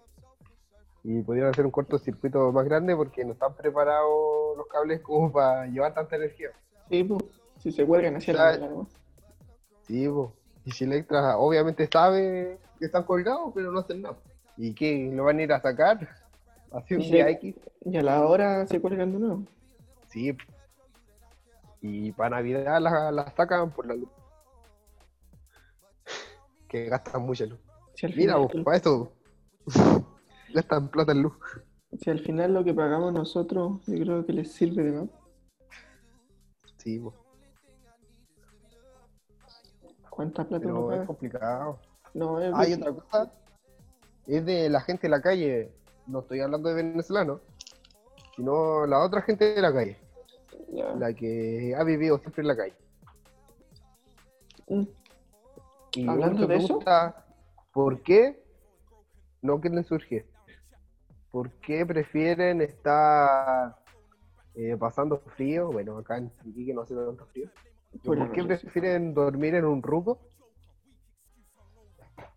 Y 1.04 1.22
podrían 1.22 1.48
hacer 1.48 1.66
un 1.66 1.72
cortocircuito 1.72 2.52
más 2.52 2.66
grande 2.66 2.96
porque 2.96 3.26
no 3.26 3.34
están 3.34 3.56
preparados 3.56 4.58
los 4.58 4.68
cables 4.68 5.02
como 5.02 5.32
para 5.34 5.66
llevar 5.68 5.94
tanta 5.94 6.16
energía. 6.16 6.50
Sí, 6.90 7.04
pues. 7.04 7.24
Si 7.58 7.72
se 7.72 7.86
cuelgan 7.86 8.16
hacia 8.16 8.34
la. 8.34 8.86
Sí, 9.84 10.08
po. 10.08 10.34
Y 10.66 10.72
si 10.72 10.84
Electra 10.84 11.38
obviamente 11.38 11.88
sabe 11.92 12.58
que 12.80 12.86
están 12.86 13.04
colgados, 13.04 13.52
pero 13.54 13.72
no 13.72 13.80
hacen 13.80 14.02
nada. 14.02 14.18
¿Y 14.58 14.74
qué? 14.74 15.10
¿Lo 15.14 15.26
van 15.26 15.40
a 15.40 15.44
ir 15.44 15.54
a 15.54 15.62
sacar? 15.62 16.08
Así 16.72 16.96
un 16.96 17.02
día 17.02 17.30
X. 17.30 17.56
Y 17.86 17.98
a 17.98 18.02
la 18.02 18.26
hora 18.26 18.66
se 18.68 18.80
cuelgan 18.80 19.12
de 19.12 19.20
nuevo. 19.20 19.44
Sí. 20.08 20.36
Y 21.82 22.12
para 22.12 22.38
Navidad 22.38 22.80
las 22.80 23.14
la 23.14 23.32
sacan 23.32 23.72
por 23.72 23.88
la 23.88 23.96
luz. 23.96 24.10
Que 26.72 26.86
gastan 26.86 27.24
mucha 27.24 27.46
luz. 27.46 27.60
Si 27.96 28.08
Mira, 28.08 28.38
po, 28.38 28.50
para 28.64 28.78
eso 28.78 29.12
gastan 30.54 30.88
plata 30.88 31.12
en 31.12 31.24
luz. 31.24 31.34
si 32.00 32.10
al 32.10 32.20
final 32.20 32.54
lo 32.54 32.64
que 32.64 32.74
pagamos 32.74 33.12
nosotros, 33.12 33.82
yo 33.88 34.00
creo 34.00 34.26
que 34.26 34.32
les 34.32 34.54
sirve 34.54 34.84
de 34.84 34.92
más. 34.94 35.10
Sí, 36.78 36.98
po. 36.98 37.14
¿Cuánta 40.10 40.48
plata 40.48 40.66
uno 40.66 40.88
pero 40.88 41.02
es 41.02 41.08
complicado. 41.08 41.80
No, 42.14 42.40
es 42.40 42.54
Hay 42.56 42.72
otra 42.72 42.94
cosa. 42.94 43.34
Es 44.26 44.46
de 44.46 44.70
la 44.70 44.80
gente 44.80 45.08
de 45.08 45.10
la 45.10 45.22
calle. 45.22 45.74
No 46.08 46.20
estoy 46.20 46.40
hablando 46.40 46.70
de 46.70 46.76
venezolanos. 46.76 47.42
Sino 48.38 48.86
la 48.88 49.00
otra 49.00 49.22
gente 49.24 49.54
de 49.56 49.62
la 49.62 49.74
calle. 49.74 49.98
La 50.98 51.14
que 51.14 51.76
ha 51.78 51.84
vivido 51.84 52.18
siempre 52.20 52.44
en 52.44 52.48
la 52.48 52.56
calle. 52.56 52.76
Mm. 54.70 55.01
Y 55.94 56.08
Hablando 56.08 56.48
de 56.48 56.56
eso. 56.58 56.80
¿Por 57.74 58.02
qué 58.02 58.44
no 59.42 59.60
quieren 59.60 59.84
surgir? 59.84 60.26
¿Por 61.32 61.50
qué 61.62 61.86
prefieren 61.86 62.62
estar 62.62 63.78
eh, 64.56 64.76
pasando 64.78 65.20
frío? 65.36 65.72
Bueno, 65.72 65.98
acá 65.98 66.18
en 66.18 66.32
Iquique 66.46 66.74
no 66.74 66.82
hace 66.82 66.96
tanto 66.96 67.26
frío. 67.28 67.50
Por 68.04 68.18
¿Por 68.18 68.28
el 68.28 68.32
qué 68.32 68.44
prefieren 68.44 69.14
dormir 69.14 69.56
en 69.56 69.66
un 69.66 69.82
ruco? 69.82 70.20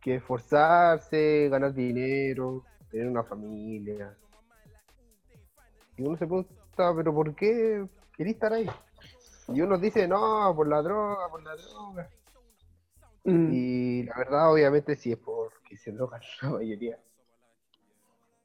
Que 0.00 0.16
esforzarse, 0.16 1.48
ganar 1.48 1.74
dinero, 1.74 2.64
tener 2.90 3.08
una 3.08 3.24
familia. 3.24 4.16
Y 5.96 6.02
uno 6.02 6.16
se 6.16 6.26
pregunta, 6.26 6.94
¿pero 6.96 7.14
por 7.14 7.34
qué 7.34 7.86
quería 8.16 8.32
estar 8.32 8.52
ahí? 8.52 8.68
Y 9.48 9.60
uno 9.60 9.78
dice, 9.78 10.08
no, 10.08 10.52
por 10.54 10.68
la 10.68 10.82
droga, 10.82 11.28
por 11.28 11.42
la 11.42 11.54
droga. 11.56 12.08
Mm, 13.24 13.52
Y 13.52 14.02
la 14.04 14.16
verdad, 14.18 14.52
obviamente, 14.52 14.96
sí 14.96 15.12
es 15.12 15.18
porque 15.18 15.76
se 15.76 15.92
drogan 15.92 16.20
la 16.42 16.50
mayoría. 16.50 16.98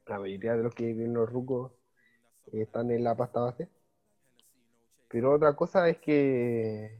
La 0.07 0.19
mayoría 0.19 0.55
de 0.55 0.63
los 0.63 0.73
que 0.73 0.85
viven 0.85 1.07
en 1.07 1.13
los 1.13 1.29
rucos 1.29 1.71
están 2.51 2.89
en 2.91 3.03
la 3.03 3.15
pasta 3.15 3.41
base. 3.41 3.69
Pero 5.09 5.33
otra 5.33 5.55
cosa 5.55 5.87
es 5.89 5.97
que, 5.99 6.97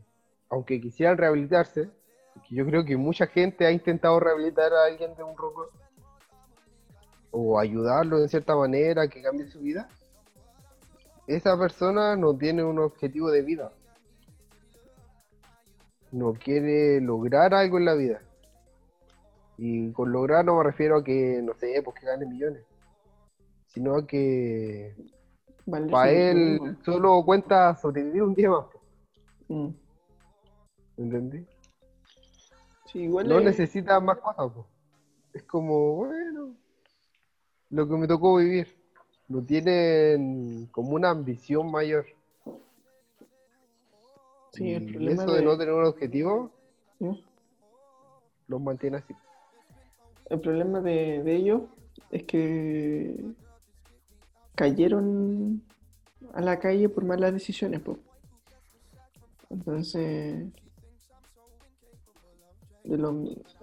aunque 0.50 0.82
quisieran 0.82 1.18
rehabilitarse, 1.18 1.90
yo 2.50 2.66
creo 2.66 2.86
que 2.86 2.98
mucha 2.98 3.28
gente 3.28 3.66
ha 3.66 3.72
intentado 3.72 4.20
rehabilitar 4.20 4.74
a 4.74 4.86
alguien 4.86 5.16
de 5.16 5.24
un 5.24 5.36
ruco 5.38 5.70
o 7.32 7.60
ayudarlo 7.60 8.20
de 8.20 8.28
cierta 8.28 8.56
manera 8.56 9.08
que 9.08 9.22
cambie 9.22 9.48
su 9.48 9.60
vida, 9.60 9.88
esa 11.28 11.58
persona 11.58 12.16
no 12.16 12.36
tiene 12.36 12.64
un 12.64 12.80
objetivo 12.80 13.30
de 13.30 13.44
vida 13.44 13.72
no 16.12 16.34
quiere 16.34 17.00
lograr 17.02 17.54
algo 17.54 17.78
en 17.78 17.86
la 17.86 17.94
vida. 17.96 18.22
Y 19.58 19.92
con 19.92 20.12
lograr 20.12 20.46
no 20.46 20.58
me 20.58 20.64
refiero 20.64 20.98
a 20.98 21.04
que, 21.04 21.42
no 21.44 21.54
sé, 21.56 21.82
pues 21.84 22.00
que 22.00 22.06
gane 22.06 22.26
millones, 22.26 22.64
sino 23.68 23.96
a 23.96 24.08
que 24.08 24.96
valerse 25.66 25.92
para 25.92 26.10
sí 26.12 26.16
él 26.18 26.78
solo 26.84 27.24
cuenta 27.26 27.76
sobrevivir 27.76 28.24
un 28.24 28.34
día 28.36 28.50
más, 28.50 28.66
Mm. 29.50 29.70
¿entendí? 30.98 31.46
Sí, 32.86 33.00
igual 33.04 33.28
No 33.28 33.40
es- 33.40 33.46
necesita 33.46 34.00
más 34.00 34.18
cosas, 34.20 34.52
po. 34.52 34.66
es 35.34 35.44
como, 35.44 35.96
bueno, 35.96 36.56
lo 37.70 37.88
que 37.88 37.96
me 37.98 38.08
tocó 38.08 38.38
vivir. 38.38 38.68
No 39.28 39.44
tienen 39.44 40.68
como 40.72 40.92
una 40.96 41.10
ambición 41.12 41.70
mayor. 41.70 42.06
Sí, 44.60 44.70
el 44.72 44.86
problema 44.92 45.24
eso 45.24 45.32
de 45.34 45.40
de- 45.40 45.46
no 45.46 45.58
tener 45.58 45.74
un 45.74 45.86
objetivo 45.86 46.52
¿sí? 47.00 47.24
los 48.48 48.62
mantiene 48.62 48.98
así. 48.98 49.14
El 50.30 50.40
problema 50.42 50.80
de, 50.82 51.24
de 51.24 51.36
ellos 51.36 51.62
es 52.12 52.24
que 52.24 53.16
cayeron 54.56 55.64
a 56.34 56.42
la 56.42 56.60
calle 56.60 56.90
por 56.90 57.04
malas 57.06 57.34
decisiones, 57.34 57.80
po. 57.82 57.98
Entonces, 59.50 60.46
de 62.84 62.98
lo, 62.98 63.12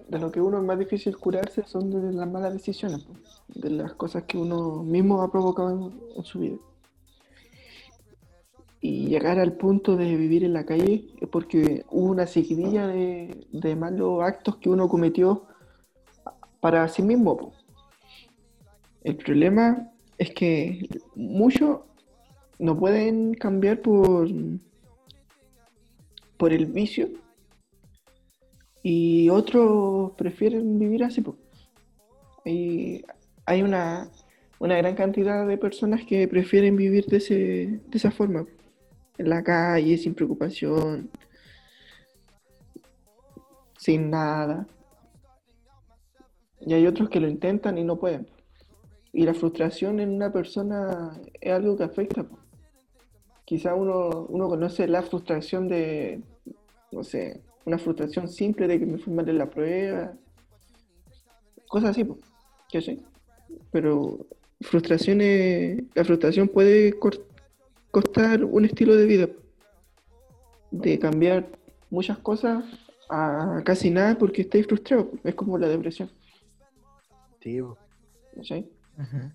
de 0.09 0.19
lo 0.19 0.33
que 0.33 0.41
uno 0.41 0.59
es 0.59 0.65
más 0.65 0.79
difícil 0.79 1.17
curarse 1.17 1.63
son 1.65 1.91
de 1.91 2.13
las 2.13 2.29
malas 2.29 2.53
decisiones, 2.53 3.05
po, 3.05 3.13
de 3.55 3.71
las 3.71 3.95
cosas 3.95 4.25
que 4.25 4.39
uno 4.39 4.83
mismo 4.83 5.23
ha 5.23 5.31
provocado 5.31 5.71
en, 5.71 6.17
en 6.17 6.25
su 6.25 6.39
vida. 6.41 6.57
Y 8.89 9.09
llegar 9.09 9.41
al 9.41 9.55
punto 9.55 9.97
de 9.97 10.15
vivir 10.15 10.45
en 10.45 10.53
la 10.53 10.65
calle 10.65 11.09
es 11.21 11.29
porque 11.29 11.85
hubo 11.91 12.13
una 12.13 12.25
seguidilla 12.25 12.87
de, 12.87 13.77
malos 13.77 14.23
actos 14.23 14.59
que 14.59 14.69
uno 14.69 14.89
cometió 14.89 15.45
para 16.61 16.87
sí 16.87 17.03
mismo. 17.03 17.53
El 19.03 19.17
problema 19.17 19.91
es 20.19 20.31
que 20.31 20.89
muchos 21.17 21.81
no 22.61 22.79
pueden 22.79 23.35
cambiar 23.35 23.83
por, 23.83 24.29
por 26.37 26.53
el 26.53 26.67
vicio 26.67 27.09
y 28.85 29.31
otros 29.31 30.13
prefieren 30.13 30.79
vivir 30.79 31.03
así. 31.03 31.25
Y 32.45 33.03
hay 33.47 33.63
una, 33.63 34.13
una 34.61 34.77
gran 34.77 34.95
cantidad 34.95 35.45
de 35.45 35.59
personas 35.59 36.05
que 36.05 36.29
prefieren 36.29 36.77
vivir 36.77 37.07
de, 37.07 37.17
ese, 37.17 37.35
de 37.35 37.99
esa 37.99 38.13
forma, 38.13 38.47
en 39.19 39.29
la 39.29 39.43
calle, 39.43 39.97
sin 39.99 40.15
preocupación, 40.15 41.11
sin 43.79 44.11
nada. 44.11 44.67
Y 46.61 46.75
hay 46.75 46.87
otros 46.87 47.09
que 47.09 47.21
lo 47.21 47.29
intentan 47.29 47.79
y 47.79 47.85
no 47.85 47.99
pueden. 47.99 48.27
Y 49.13 49.25
la 49.25 49.35
frustración 49.35 50.01
en 50.01 50.11
una 50.11 50.33
persona 50.33 51.21
es 51.41 51.53
algo 51.53 51.77
que 51.77 51.85
afecta. 51.85 52.27
Quizá 53.45 53.75
uno, 53.75 54.27
uno 54.29 54.49
conoce 54.49 54.89
la 54.89 55.03
frustración 55.03 55.69
de, 55.69 56.21
no 56.93 57.05
sé, 57.05 57.41
una 57.65 57.79
frustración 57.79 58.29
simple 58.29 58.67
de 58.67 58.79
que 58.79 58.87
me 58.87 58.99
fue 58.99 59.13
en 59.13 59.39
la 59.39 59.49
prueba, 59.49 60.13
cosas 61.69 61.91
así, 61.91 62.07
yo 62.73 62.81
sé. 62.81 62.99
Pero 63.71 64.27
frustraciones, 64.61 65.85
la 65.95 66.05
frustración 66.05 66.49
puede 66.49 66.93
cor- 66.99 67.27
costar 68.01 68.45
un 68.45 68.63
estilo 68.67 68.95
de 68.95 69.07
vida, 69.07 69.27
de 70.71 70.99
cambiar 70.99 71.49
muchas 71.89 72.19
cosas 72.19 72.63
a 73.09 73.63
casi 73.65 73.89
nada 73.89 74.19
porque 74.19 74.43
estáis 74.43 74.67
frustrado, 74.67 75.11
es 75.25 75.35
como 75.35 75.57
la 75.57 75.67
depresión, 75.67 76.11
Sí. 77.41 77.59
Ujú. 77.63 79.33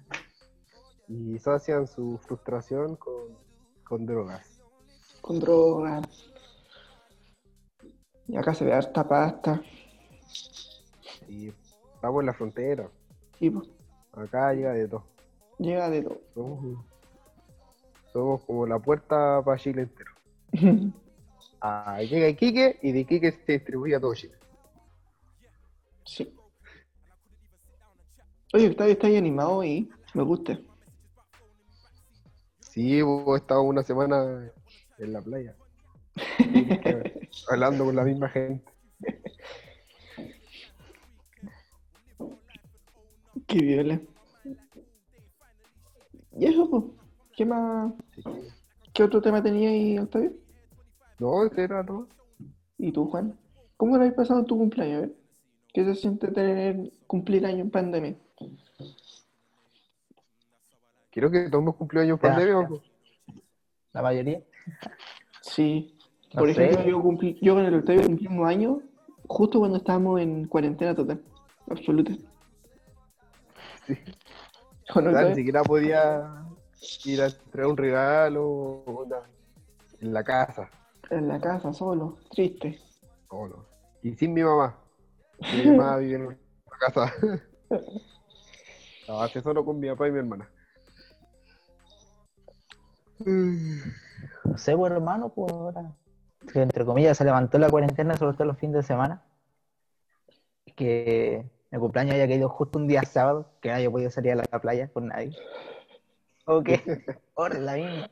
y 1.08 1.40
sacian 1.40 1.88
su 1.88 2.20
frustración 2.20 2.96
con, 2.98 3.36
con 3.84 4.06
drogas. 4.06 4.62
Con 5.22 5.40
drogas. 5.40 6.06
Y 8.28 8.38
acá 8.38 8.54
se 8.54 8.64
ve 8.66 8.74
harta 8.74 9.08
pasta. 9.08 9.60
Y 11.28 11.48
estamos 11.96 12.20
en 12.22 12.26
la 12.28 12.34
frontera. 12.34 12.90
Pues, 13.40 13.68
Acá 14.14 14.54
llega 14.54 14.74
de 14.74 14.88
todo. 14.88 15.04
llega 15.58 15.90
de 15.90 16.04
todo. 16.04 16.86
Somos 18.12 18.44
como 18.46 18.66
la 18.66 18.80
puerta 18.80 19.42
para 19.44 19.58
Chile 19.58 19.84
entero. 19.84 20.12
Ah, 21.64 22.02
llega 22.02 22.28
Iquique 22.28 22.80
y 22.82 22.92
de 22.92 23.00
Iquique 23.02 23.32
se 23.32 23.52
distribuye 23.52 23.96
a 23.96 24.00
todo 24.00 24.16
Chile. 24.16 24.34
sí. 26.06 26.36
Oye, 28.54 28.68
Octavio, 28.68 28.94
está 28.94 29.08
ahí 29.08 29.16
animado 29.16 29.64
y 29.64 29.88
me 30.16 30.24
gusta. 30.24 30.60
Sí, 32.60 33.00
he 33.00 33.36
estado 33.36 33.62
una 33.62 33.84
semana 33.84 34.52
en 34.98 35.14
la 35.14 35.22
playa. 35.22 35.56
Hablando 37.50 37.86
con 37.86 37.96
la 37.96 38.04
misma 38.04 38.28
gente. 38.30 38.66
Qué 43.48 43.58
viola. 43.60 44.02
Y 46.38 46.46
eso. 46.46 46.96
¿Qué 47.42 47.46
más? 47.48 47.92
¿Qué 48.94 49.02
otro 49.02 49.20
tema 49.20 49.42
tenía 49.42 49.72
ahí, 49.72 49.98
Octavio? 49.98 50.32
No, 51.18 51.44
ese 51.44 51.64
era 51.64 51.84
todo. 51.84 52.08
¿Y 52.78 52.92
tú, 52.92 53.08
Juan? 53.08 53.36
¿Cómo 53.78 53.98
lo 53.98 54.04
has 54.04 54.14
pasado 54.14 54.42
en 54.42 54.46
tu 54.46 54.60
cumpleaños? 54.60 55.10
¿Qué 55.74 55.84
se 55.84 55.96
siente 55.96 56.28
tener 56.28 56.92
cumplir 57.08 57.44
año 57.48 57.62
en 57.62 57.72
pandemia? 57.72 58.16
Creo 61.10 61.32
que 61.32 61.50
todos 61.50 61.64
hemos 61.64 61.78
cumplido 61.78 62.04
años 62.04 62.20
en 62.22 62.30
pandemia. 62.30 62.60
¿o? 62.60 62.84
La 63.92 64.04
mayoría. 64.04 64.44
Sí. 65.42 65.98
No 66.36 66.42
Por 66.42 66.54
sé. 66.54 66.64
ejemplo, 66.64 66.92
yo, 66.92 67.02
cumplí, 67.02 67.40
yo 67.42 67.56
con 67.56 67.66
el 67.66 67.74
Octavio 67.74 68.04
cumplimos 68.04 68.48
años 68.48 68.78
justo 69.26 69.58
cuando 69.58 69.78
estábamos 69.78 70.22
en 70.22 70.46
cuarentena 70.46 70.94
total. 70.94 71.20
Absoluta. 71.68 72.12
Sí. 73.88 73.98
Ni 74.96 75.34
siquiera 75.34 75.64
podía 75.64 76.46
ir 77.06 77.22
a 77.22 77.30
traer 77.52 77.68
un 77.68 77.78
regalo 77.78 78.84
en 80.00 80.14
la 80.14 80.24
casa. 80.24 80.70
en 81.10 81.28
la 81.28 81.40
casa, 81.40 81.74
solo, 81.74 82.18
triste. 82.32 82.80
Solo. 83.30 83.66
Y 84.02 84.14
sin 84.16 84.34
mi 84.34 84.44
mamá. 84.44 84.78
Mi 85.54 85.66
mamá 85.72 85.98
vive 85.98 86.16
en 86.16 86.26
una 86.26 86.38
casa. 86.80 87.14
Estaba 89.02 89.28
solo 89.28 89.66
con 89.66 89.80
mi 89.80 89.90
papá 89.90 90.08
y 90.08 90.12
mi 90.12 90.20
hermana. 90.20 90.50
No 94.44 94.58
sé, 94.58 94.76
pues 94.76 94.92
hermano, 94.92 95.30
pues 95.30 95.52
ahora. 95.54 95.94
que 96.52 96.62
entre 96.62 96.86
comillas 96.86 97.18
se 97.18 97.26
levantó 97.26 97.60
la 97.60 97.70
cuarentena, 97.70 98.18
sobre 98.18 98.36
todo 98.36 98.46
los 98.46 98.58
fines 98.58 98.76
de 98.76 98.84
semana. 98.84 99.24
Que 100.76 101.46
mi 101.70 101.80
cumpleaños 101.80 102.14
había 102.14 102.28
caído 102.28 102.50
justo 102.50 102.80
un 102.80 102.88
día 102.88 103.04
sábado, 103.04 103.54
que 103.62 103.70
nadie 103.70 103.90
podía 103.90 104.10
salir 104.10 104.34
a 104.34 104.36
la 104.36 104.60
playa 104.60 104.92
con 104.92 105.08
nadie. 105.08 105.36
Ok, 106.54 106.70
ahora 107.38 107.60
la 107.60 107.74
misma. 107.76 108.10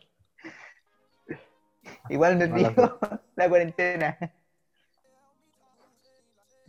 Igual 2.08 2.40
nos 2.40 2.54
dijo 2.54 2.72
la 3.36 3.50
cuarentena. 3.50 4.18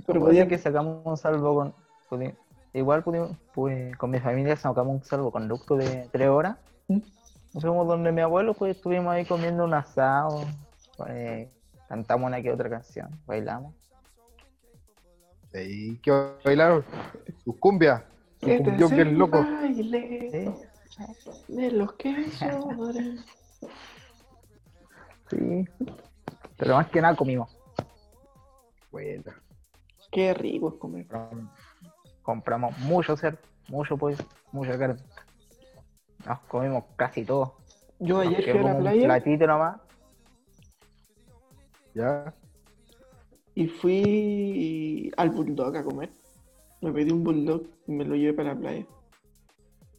Pero 0.04 0.18
Podía 0.20 0.48
que 0.48 0.58
sacamos 0.58 1.06
un 1.06 1.16
salvo 1.16 1.54
con. 1.54 1.74
pudi- 2.08 2.34
igual 2.72 3.04
pudimos, 3.04 3.36
pues, 3.54 3.96
con 3.96 4.10
mi 4.10 4.18
familia 4.18 4.56
sacamos 4.56 4.94
un 4.96 5.04
salvoconducto 5.04 5.76
de 5.76 6.08
tres 6.10 6.28
horas. 6.28 6.56
¿Mm? 6.88 6.98
Nos 7.54 7.62
fuimos 7.62 7.86
donde 7.86 8.10
mi 8.10 8.20
abuelo, 8.20 8.54
pues 8.54 8.76
estuvimos 8.76 9.12
ahí 9.12 9.24
comiendo 9.24 9.64
un 9.64 9.74
asado. 9.74 10.44
eh, 11.08 11.48
cantamos 11.88 12.26
una 12.26 12.42
que 12.42 12.50
otra 12.50 12.68
canción, 12.68 13.10
bailamos. 13.26 13.74
¿Y 15.54 15.98
qué 15.98 16.32
bailaron? 16.44 16.84
Sus 17.44 17.56
cumbias. 17.58 18.02
Su 18.40 18.48
Este 18.50 18.64
cumbión 18.64 18.92
es 19.00 19.12
loco. 19.12 19.38
baile 19.42 20.28
Sí, 20.30 20.66
de 21.48 21.72
los 21.72 21.92
que 21.94 22.30
sobran. 22.30 23.18
sí. 25.30 25.64
Pero 26.56 26.74
más 26.74 26.88
que 26.88 27.00
nada 27.00 27.16
comimos. 27.16 27.56
Buena. 28.90 29.40
Qué 30.10 30.34
rico 30.34 30.70
es 30.70 30.74
comer. 30.74 31.06
Compramos, 31.06 31.52
compramos 32.22 32.78
mucho 32.80 33.16
cerdo, 33.16 33.38
mucho 33.68 33.96
pollo, 33.96 34.18
mucha 34.52 34.78
carne. 34.78 35.00
Nos 36.26 36.40
comimos 36.40 36.84
casi 36.96 37.24
todo. 37.24 37.56
Yo 37.98 38.24
Nos 38.24 38.26
ayer 38.26 38.42
fui 38.42 38.50
a 38.50 38.54
la 38.54 38.62
como 38.62 38.76
un 38.76 38.82
playa 38.82 39.06
platito 39.06 39.46
nomás. 39.46 39.80
¿Ya? 41.94 42.34
y 43.54 43.66
fui 43.66 45.12
al 45.16 45.30
bulldog 45.30 45.76
a 45.76 45.84
comer. 45.84 46.10
Me 46.80 46.92
pedí 46.92 47.10
un 47.10 47.22
bulldog 47.22 47.62
y 47.86 47.92
me 47.92 48.04
lo 48.04 48.14
llevé 48.14 48.32
para 48.32 48.54
la 48.54 48.60
playa. 48.60 48.86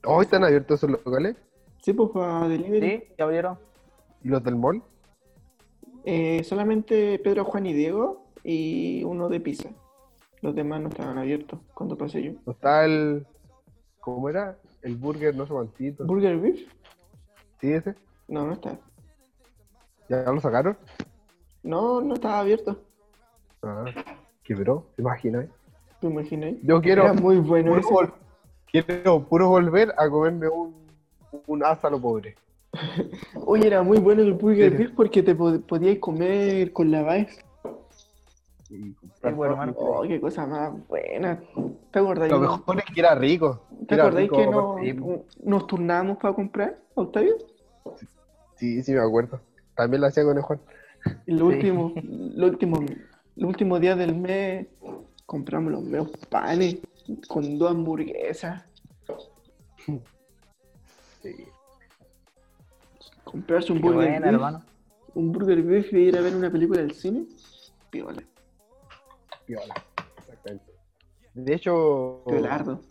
¿Hoy 0.04 0.24
están 0.24 0.44
abiertos 0.44 0.80
esos 0.80 0.90
locales? 0.90 1.36
Sí, 1.84 1.94
pues 1.94 2.10
para 2.10 2.48
delivery. 2.48 2.90
Sí, 2.90 3.04
ya 3.18 3.24
abrieron. 3.24 3.58
¿Y 4.24 4.30
los 4.30 4.44
del 4.44 4.56
mall? 4.56 4.82
Eh, 6.06 6.44
solamente 6.44 7.20
Pedro, 7.20 7.46
Juan 7.46 7.68
y 7.68 7.74
Diego 7.74 8.26
y 8.44 9.04
uno 9.04 9.30
de 9.30 9.40
pizza. 9.40 9.70
Los 10.42 10.56
demás 10.56 10.82
no 10.82 10.90
estaban 10.90 11.20
abiertos 11.20 11.60
cuando 11.76 11.96
pasé 11.98 12.24
yo. 12.24 12.32
¿No 12.46 12.54
está 12.54 12.84
el. 12.86 13.28
¿Cómo 14.00 14.28
era? 14.28 14.58
El 14.82 14.96
burger, 14.96 15.36
no 15.36 15.46
sé 15.46 15.54
cuántito. 15.54 16.06
¿Burger 16.06 16.40
Beef? 16.40 16.68
¿Sí, 17.60 17.72
ese? 17.72 17.94
No, 18.28 18.48
no 18.48 18.54
está. 18.54 18.80
¿Ya 20.10 20.24
lo 20.24 20.42
sacaron? 20.42 20.78
No, 21.62 22.02
no 22.02 22.16
estaba 22.16 22.40
abierto. 22.40 22.82
Ah, 23.62 23.86
quebró, 24.44 24.88
¿te 24.96 25.04
imaginas? 25.04 25.46
¿Te 26.00 26.08
imaginas? 26.08 26.56
Yo 26.64 26.82
quiero. 26.82 27.04
Era 27.04 27.14
muy 27.14 27.38
bueno 27.38 27.78
ese. 27.78 27.94
Quiero 28.72 29.24
puro 29.28 29.50
volver 29.50 29.94
a 29.98 30.10
comerme 30.10 30.48
un, 30.50 30.74
un 31.48 31.64
asa 31.64 31.88
a 31.88 31.92
lo 31.92 32.00
pobre. 32.00 32.36
Oye, 33.46 33.68
era 33.68 33.84
muy 33.84 34.00
bueno 34.00 34.22
el 34.22 34.34
Burger 34.34 34.72
Sí. 34.72 34.78
Beef 34.78 34.92
porque 34.96 35.22
te 35.24 35.36
pod- 35.38 35.62
podías 35.66 35.98
comer 36.00 36.72
con 36.72 36.90
la 36.92 37.04
Vice. 37.04 37.44
Y 38.70 38.94
Sí, 38.94 39.30
bueno. 39.36 39.74
Oh, 39.76 40.04
qué 40.04 40.20
cosa 40.22 40.46
más 40.48 40.72
buena. 40.88 41.38
¿Te 41.92 42.00
acordás? 42.00 42.30
Lo 42.32 42.40
mejor 42.40 42.78
es 42.80 42.86
que 42.86 43.00
era 43.02 43.14
rico. 43.16 43.62
¿Te 43.88 43.96
Era 43.96 44.04
acordáis 44.06 44.30
rico, 44.30 44.38
que 44.38 44.48
no- 44.48 44.76
sí, 44.82 44.94
po. 44.94 45.26
nos 45.44 45.68
turnábamos 45.68 46.18
para 46.18 46.34
comprar, 46.34 46.78
Octavio? 46.96 47.36
Sí, 48.56 48.82
sí, 48.82 48.94
me 48.94 49.02
acuerdo. 49.02 49.42
También 49.76 50.02
lo 50.02 50.08
hacía 50.08 50.24
con 50.24 50.38
el 50.38 50.44
Juan. 50.44 50.60
Y 51.26 51.32
lo 51.34 51.50
Sí. 51.50 51.56
último, 51.56 51.94
lo 52.36 52.46
último, 52.48 52.80
el 53.36 53.46
último 53.46 53.80
día 53.80 53.96
del 53.98 54.16
mes 54.16 54.68
compramos 55.26 55.72
los 55.74 55.84
meos 55.84 56.10
panes 56.30 56.78
con 57.28 57.58
dos 57.58 57.72
hamburguesas. 57.72 58.64
Sí. 61.22 61.36
Comprarse 63.24 63.72
un 63.72 63.80
Qué 63.80 63.84
burger 63.84 64.10
buena, 64.10 64.20
beef, 64.26 64.34
hermano. 64.34 64.66
un 65.14 65.32
burger 65.32 65.62
beef 65.62 65.94
y 65.94 65.98
ir 65.98 66.18
a 66.18 66.22
ver 66.22 66.36
una 66.36 66.52
película 66.52 66.82
al 66.82 66.92
cine. 66.92 67.26
Piola, 67.90 68.24
Piola. 69.46 69.74
Exactamente. 70.18 70.72
De 71.34 71.54
hecho, 71.54 72.24
piolardo. 72.26 72.82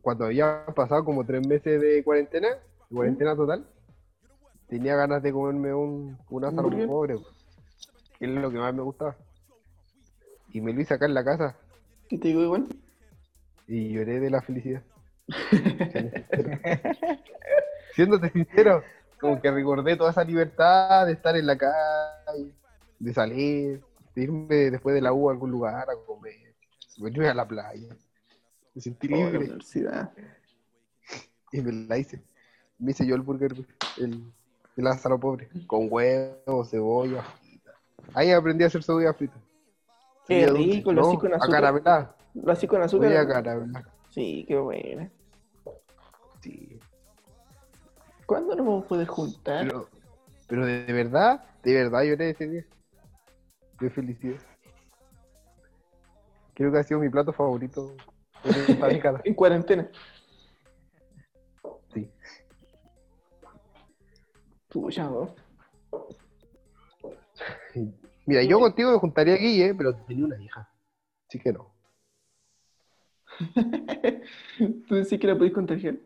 cuando 0.00 0.26
había 0.26 0.64
pasado 0.74 1.04
como 1.04 1.24
tres 1.24 1.46
meses 1.46 1.80
de 1.80 2.02
cuarentena, 2.04 2.48
de 2.48 2.96
cuarentena 2.96 3.36
total, 3.36 3.66
tenía 4.68 4.96
ganas 4.96 5.22
de 5.22 5.32
comerme 5.32 5.74
un, 5.74 6.18
un 6.30 6.44
asado 6.44 6.70
pobre, 6.86 7.16
que 8.18 8.24
es 8.24 8.30
lo 8.30 8.50
que 8.50 8.58
más 8.58 8.74
me 8.74 8.82
gustaba. 8.82 9.16
Y 10.50 10.60
me 10.60 10.72
lo 10.72 10.80
hice 10.80 10.94
acá 10.94 11.06
en 11.06 11.14
la 11.14 11.24
casa 11.24 11.56
¿Qué 11.56 11.63
te 12.08 12.28
digo 12.28 12.42
igual? 12.42 12.66
y 13.66 13.92
lloré 13.92 14.20
de 14.20 14.30
la 14.30 14.42
felicidad. 14.42 14.82
Siéndote 17.94 18.30
sincero, 18.30 18.82
como 19.20 19.40
que 19.40 19.50
recordé 19.50 19.96
toda 19.96 20.10
esa 20.10 20.24
libertad 20.24 21.06
de 21.06 21.12
estar 21.12 21.36
en 21.36 21.46
la 21.46 21.56
calle, 21.56 22.52
de 22.98 23.14
salir, 23.14 23.82
de 24.14 24.22
irme 24.22 24.70
después 24.70 24.94
de 24.94 25.00
la 25.00 25.12
U 25.12 25.28
a 25.28 25.32
algún 25.32 25.50
lugar 25.50 25.88
a 25.88 25.94
comer, 26.06 26.54
irme 26.98 27.28
a 27.28 27.34
la 27.34 27.46
playa. 27.46 27.96
Me 28.74 28.80
sentí 28.82 29.06
Oh, 29.08 29.16
la 29.16 29.16
libre 29.24 29.38
universidad. 29.38 30.12
y 31.52 31.60
me 31.62 31.72
la 31.72 31.96
hice. 31.98 32.20
Me 32.78 32.90
hice 32.90 33.06
yo 33.06 33.14
el 33.14 33.22
burger, 33.22 33.52
el, 33.98 34.24
el 34.76 34.84
Lázaro 34.84 35.18
pobre, 35.18 35.48
con 35.66 35.86
huevo, 35.90 36.64
cebolla. 36.64 37.24
Ahí 38.12 38.30
aprendí 38.32 38.64
a 38.64 38.66
hacer 38.66 38.82
cebolla 38.82 39.14
frita. 39.14 39.36
Qué 40.26 40.46
rico, 40.46 40.92
lo 40.92 41.08
así 41.08 41.18
con 41.18 41.34
azúcar. 41.34 41.58
Acaramelada. 41.58 42.16
Lo 42.34 42.52
así 42.52 42.66
con 42.66 42.82
azúcar. 42.82 43.16
Acaramelada. 43.16 43.92
Sí, 44.10 44.44
qué 44.48 44.56
buena. 44.56 45.10
Sí. 46.40 46.78
¿Cuándo 48.26 48.54
nos 48.56 48.66
vamos 48.66 48.84
a 48.84 48.88
poder 48.88 49.06
juntar? 49.06 49.66
Pero, 49.66 49.88
pero 50.46 50.66
de, 50.66 50.84
de 50.84 50.92
verdad, 50.92 51.44
de 51.62 51.74
verdad 51.74 52.02
lloré 52.02 52.30
ese 52.30 52.48
día. 52.48 52.64
Qué 53.78 53.90
felicidad. 53.90 54.40
Creo 56.54 56.72
que 56.72 56.78
ha 56.78 56.82
sido 56.84 57.00
mi 57.00 57.10
plato 57.10 57.32
favorito 57.32 57.94
en 58.44 58.50
esta 58.50 58.86
década. 58.86 59.20
En 59.24 59.34
cuarentena. 59.34 59.90
Sí. 61.92 62.10
Pucha, 64.68 65.04
¿no? 65.04 65.34
Mira, 68.26 68.42
yo 68.42 68.58
contigo 68.58 68.92
me 68.92 68.98
juntaría 68.98 69.34
aquí, 69.34 69.62
¿eh? 69.62 69.74
pero 69.74 69.94
tenía 70.06 70.24
una 70.24 70.42
hija. 70.42 70.68
Así 71.28 71.38
que 71.38 71.52
no. 71.52 71.72
¿Tú 74.88 74.94
decís 74.94 75.18
que 75.20 75.26
la 75.26 75.34
podéis 75.36 75.52
contagiar? 75.54 75.96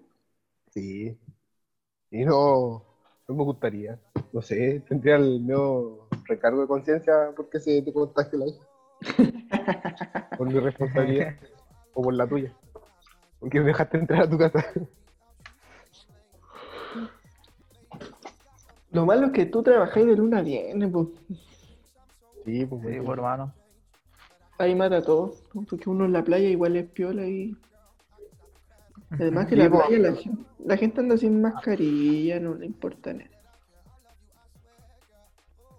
Sí. 0.71 1.17
Y 2.11 2.25
no, 2.25 2.85
no 3.29 3.35
me 3.35 3.45
gustaría. 3.45 4.01
No 4.33 4.43
sé, 4.43 4.83
tendría 4.89 5.17
el 5.17 5.41
medio 5.41 6.09
recargo 6.25 6.63
de 6.63 6.67
conciencia 6.67 7.33
porque 7.37 7.61
se 7.61 7.83
te 7.83 7.93
contagia 7.93 8.39
la 8.39 8.47
hija. 8.47 8.67
Por 10.39 10.49
mi 10.53 10.59
responsabilidad. 10.59 11.35
o 11.95 12.03
por 12.03 12.15
la 12.15 12.27
tuya. 12.27 12.53
Porque 13.39 13.61
me 13.61 13.67
dejaste 13.67 13.99
entrar 13.99 14.23
a 14.23 14.31
tu 14.31 14.39
casa. 14.39 14.65
Lo 18.91 19.05
malo 19.07 19.27
es 19.27 19.33
que 19.33 19.47
tú 19.47 19.63
trabajáis 19.63 20.07
de 20.07 20.17
luna 20.17 20.39
a 20.39 20.43
viernes, 20.43 20.91
pues. 20.93 21.09
Sí, 22.49 22.65
pues, 22.67 22.81
Sí, 22.83 22.87
pues, 23.01 23.09
hermano. 23.09 23.53
Ahí 24.59 24.75
mata 24.75 25.03
todo. 25.03 25.35
¿no? 25.55 25.65
Porque 25.69 25.91
uno 25.91 26.05
en 26.07 26.13
la 26.15 26.25
playa 26.25 26.49
igual 26.49 26.77
es 26.77 26.89
piola 26.91 27.27
y. 27.27 27.57
Además 29.11 29.47
que 29.47 29.57
Sí, 29.57 29.57
la 29.57 29.71
pues. 29.71 29.87
playa 29.87 29.99
la, 30.11 30.17
la 30.65 30.77
gente 30.77 31.01
anda 31.01 31.17
sin 31.17 31.41
mascarilla, 31.41 32.41
no 32.41 32.55
le 32.55 32.67
importa 32.67 33.13
nada. 33.13 33.31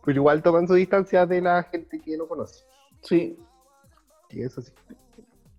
Pero 0.06 0.20
igual 0.22 0.42
toman 0.42 0.68
su 0.68 0.76
distancia 0.76 1.26
de 1.26 1.42
la 1.42 1.64
gente 1.64 2.00
que 2.00 2.18
no 2.18 2.28
conoce. 2.28 2.66
Sí, 3.02 3.38
Y 4.30 4.42
eso 4.42 4.62
sí. 4.62 4.72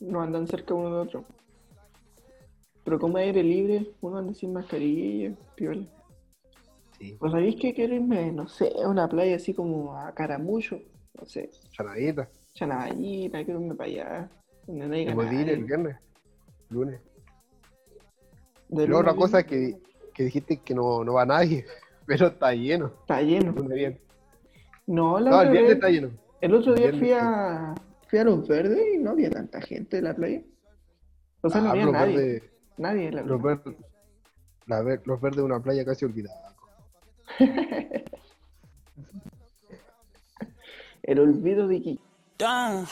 no 0.01 0.21
andan 0.21 0.47
cerca 0.47 0.75
uno 0.75 0.95
de 0.95 1.01
otro. 1.03 1.25
Pero 2.85 2.99
como 2.99 3.19
es 3.19 3.27
aire 3.27 3.43
libre, 3.43 3.95
uno 4.01 4.19
anda 4.19 4.35
sin 4.35 4.53
mascarilla, 4.53 5.35
piola. 5.55 5.87
Sí. 6.99 7.17
Pues 7.19 7.33
sabéis 7.33 7.57
que 7.61 7.75
quiero 7.75 7.95
irme, 7.95 8.33
no 8.33 8.49
sé, 8.49 8.73
a 8.83 8.89
una 8.89 9.09
playa 9.09 9.37
así 9.37 9.55
como 9.55 9.97
a 9.97 10.13
Caramucho, 10.15 10.81
no 11.19 11.27
sé, 11.27 11.51
Chanadita. 11.73 12.29
Chanavallita, 12.55 13.45
quiero 13.45 13.61
irme 13.61 13.75
para 13.75 13.89
allá. 13.91 14.31
Donde 14.67 14.87
no 14.87 14.95
haya 14.95 15.03
ir 15.11 15.17
nadie. 15.17 15.53
el 15.53 15.65
viernes. 15.65 15.97
Lunes. 16.69 17.01
De 18.69 18.85
Pero 18.85 18.99
otra 18.99 19.15
cosa 19.15 19.41
es 19.41 19.47
que, 19.47 19.79
que 20.15 20.25
dijiste 20.25 20.59
que 20.59 20.75
no, 20.75 21.03
no 21.05 21.15
va 21.15 21.25
nadie. 21.27 21.65
Pero 22.07 22.29
está 22.29 22.53
lleno. 22.55 22.93
Está 23.01 23.23
lleno. 23.23 23.55
No, 24.87 25.19
la 25.21 25.31
No, 25.31 25.43
el 25.43 25.51
viernes 25.51 25.69
vez- 25.71 25.75
está 25.77 25.89
lleno. 25.91 26.11
el 26.41 26.55
otro 26.55 26.75
día 26.75 26.87
el 26.89 26.99
fui 26.99 27.13
a, 27.13 27.75
fui 28.09 28.19
a 28.19 28.25
Los 28.25 28.47
Verdes 28.49 28.95
y 28.95 28.99
no 28.99 29.11
había 29.11 29.31
tanta 29.31 29.61
gente 29.61 29.99
en 29.99 30.05
la 30.05 30.15
playa. 30.15 30.43
O 31.43 31.49
sea, 31.51 31.61
no 31.61 31.69
Ah, 31.69 31.71
había 31.73 31.85
los 31.85 31.93
nadie. 31.93 32.17
verdes- 32.17 32.51
Nadie 32.79 33.09
en 33.09 33.15
la 33.17 33.23
los 33.23 33.41
playa. 33.41 33.61
verdes. 33.65 33.81
la 34.67 34.83
ver- 34.83 35.03
los 35.05 35.21
verdes 35.21 35.37
de 35.39 35.43
una 35.43 35.61
playa 35.63 35.85
casi 35.85 36.05
olvidada. 36.05 36.55
El 41.03 41.19
olvido 41.19 41.67
de. 41.69 41.99
Done. 42.39 42.87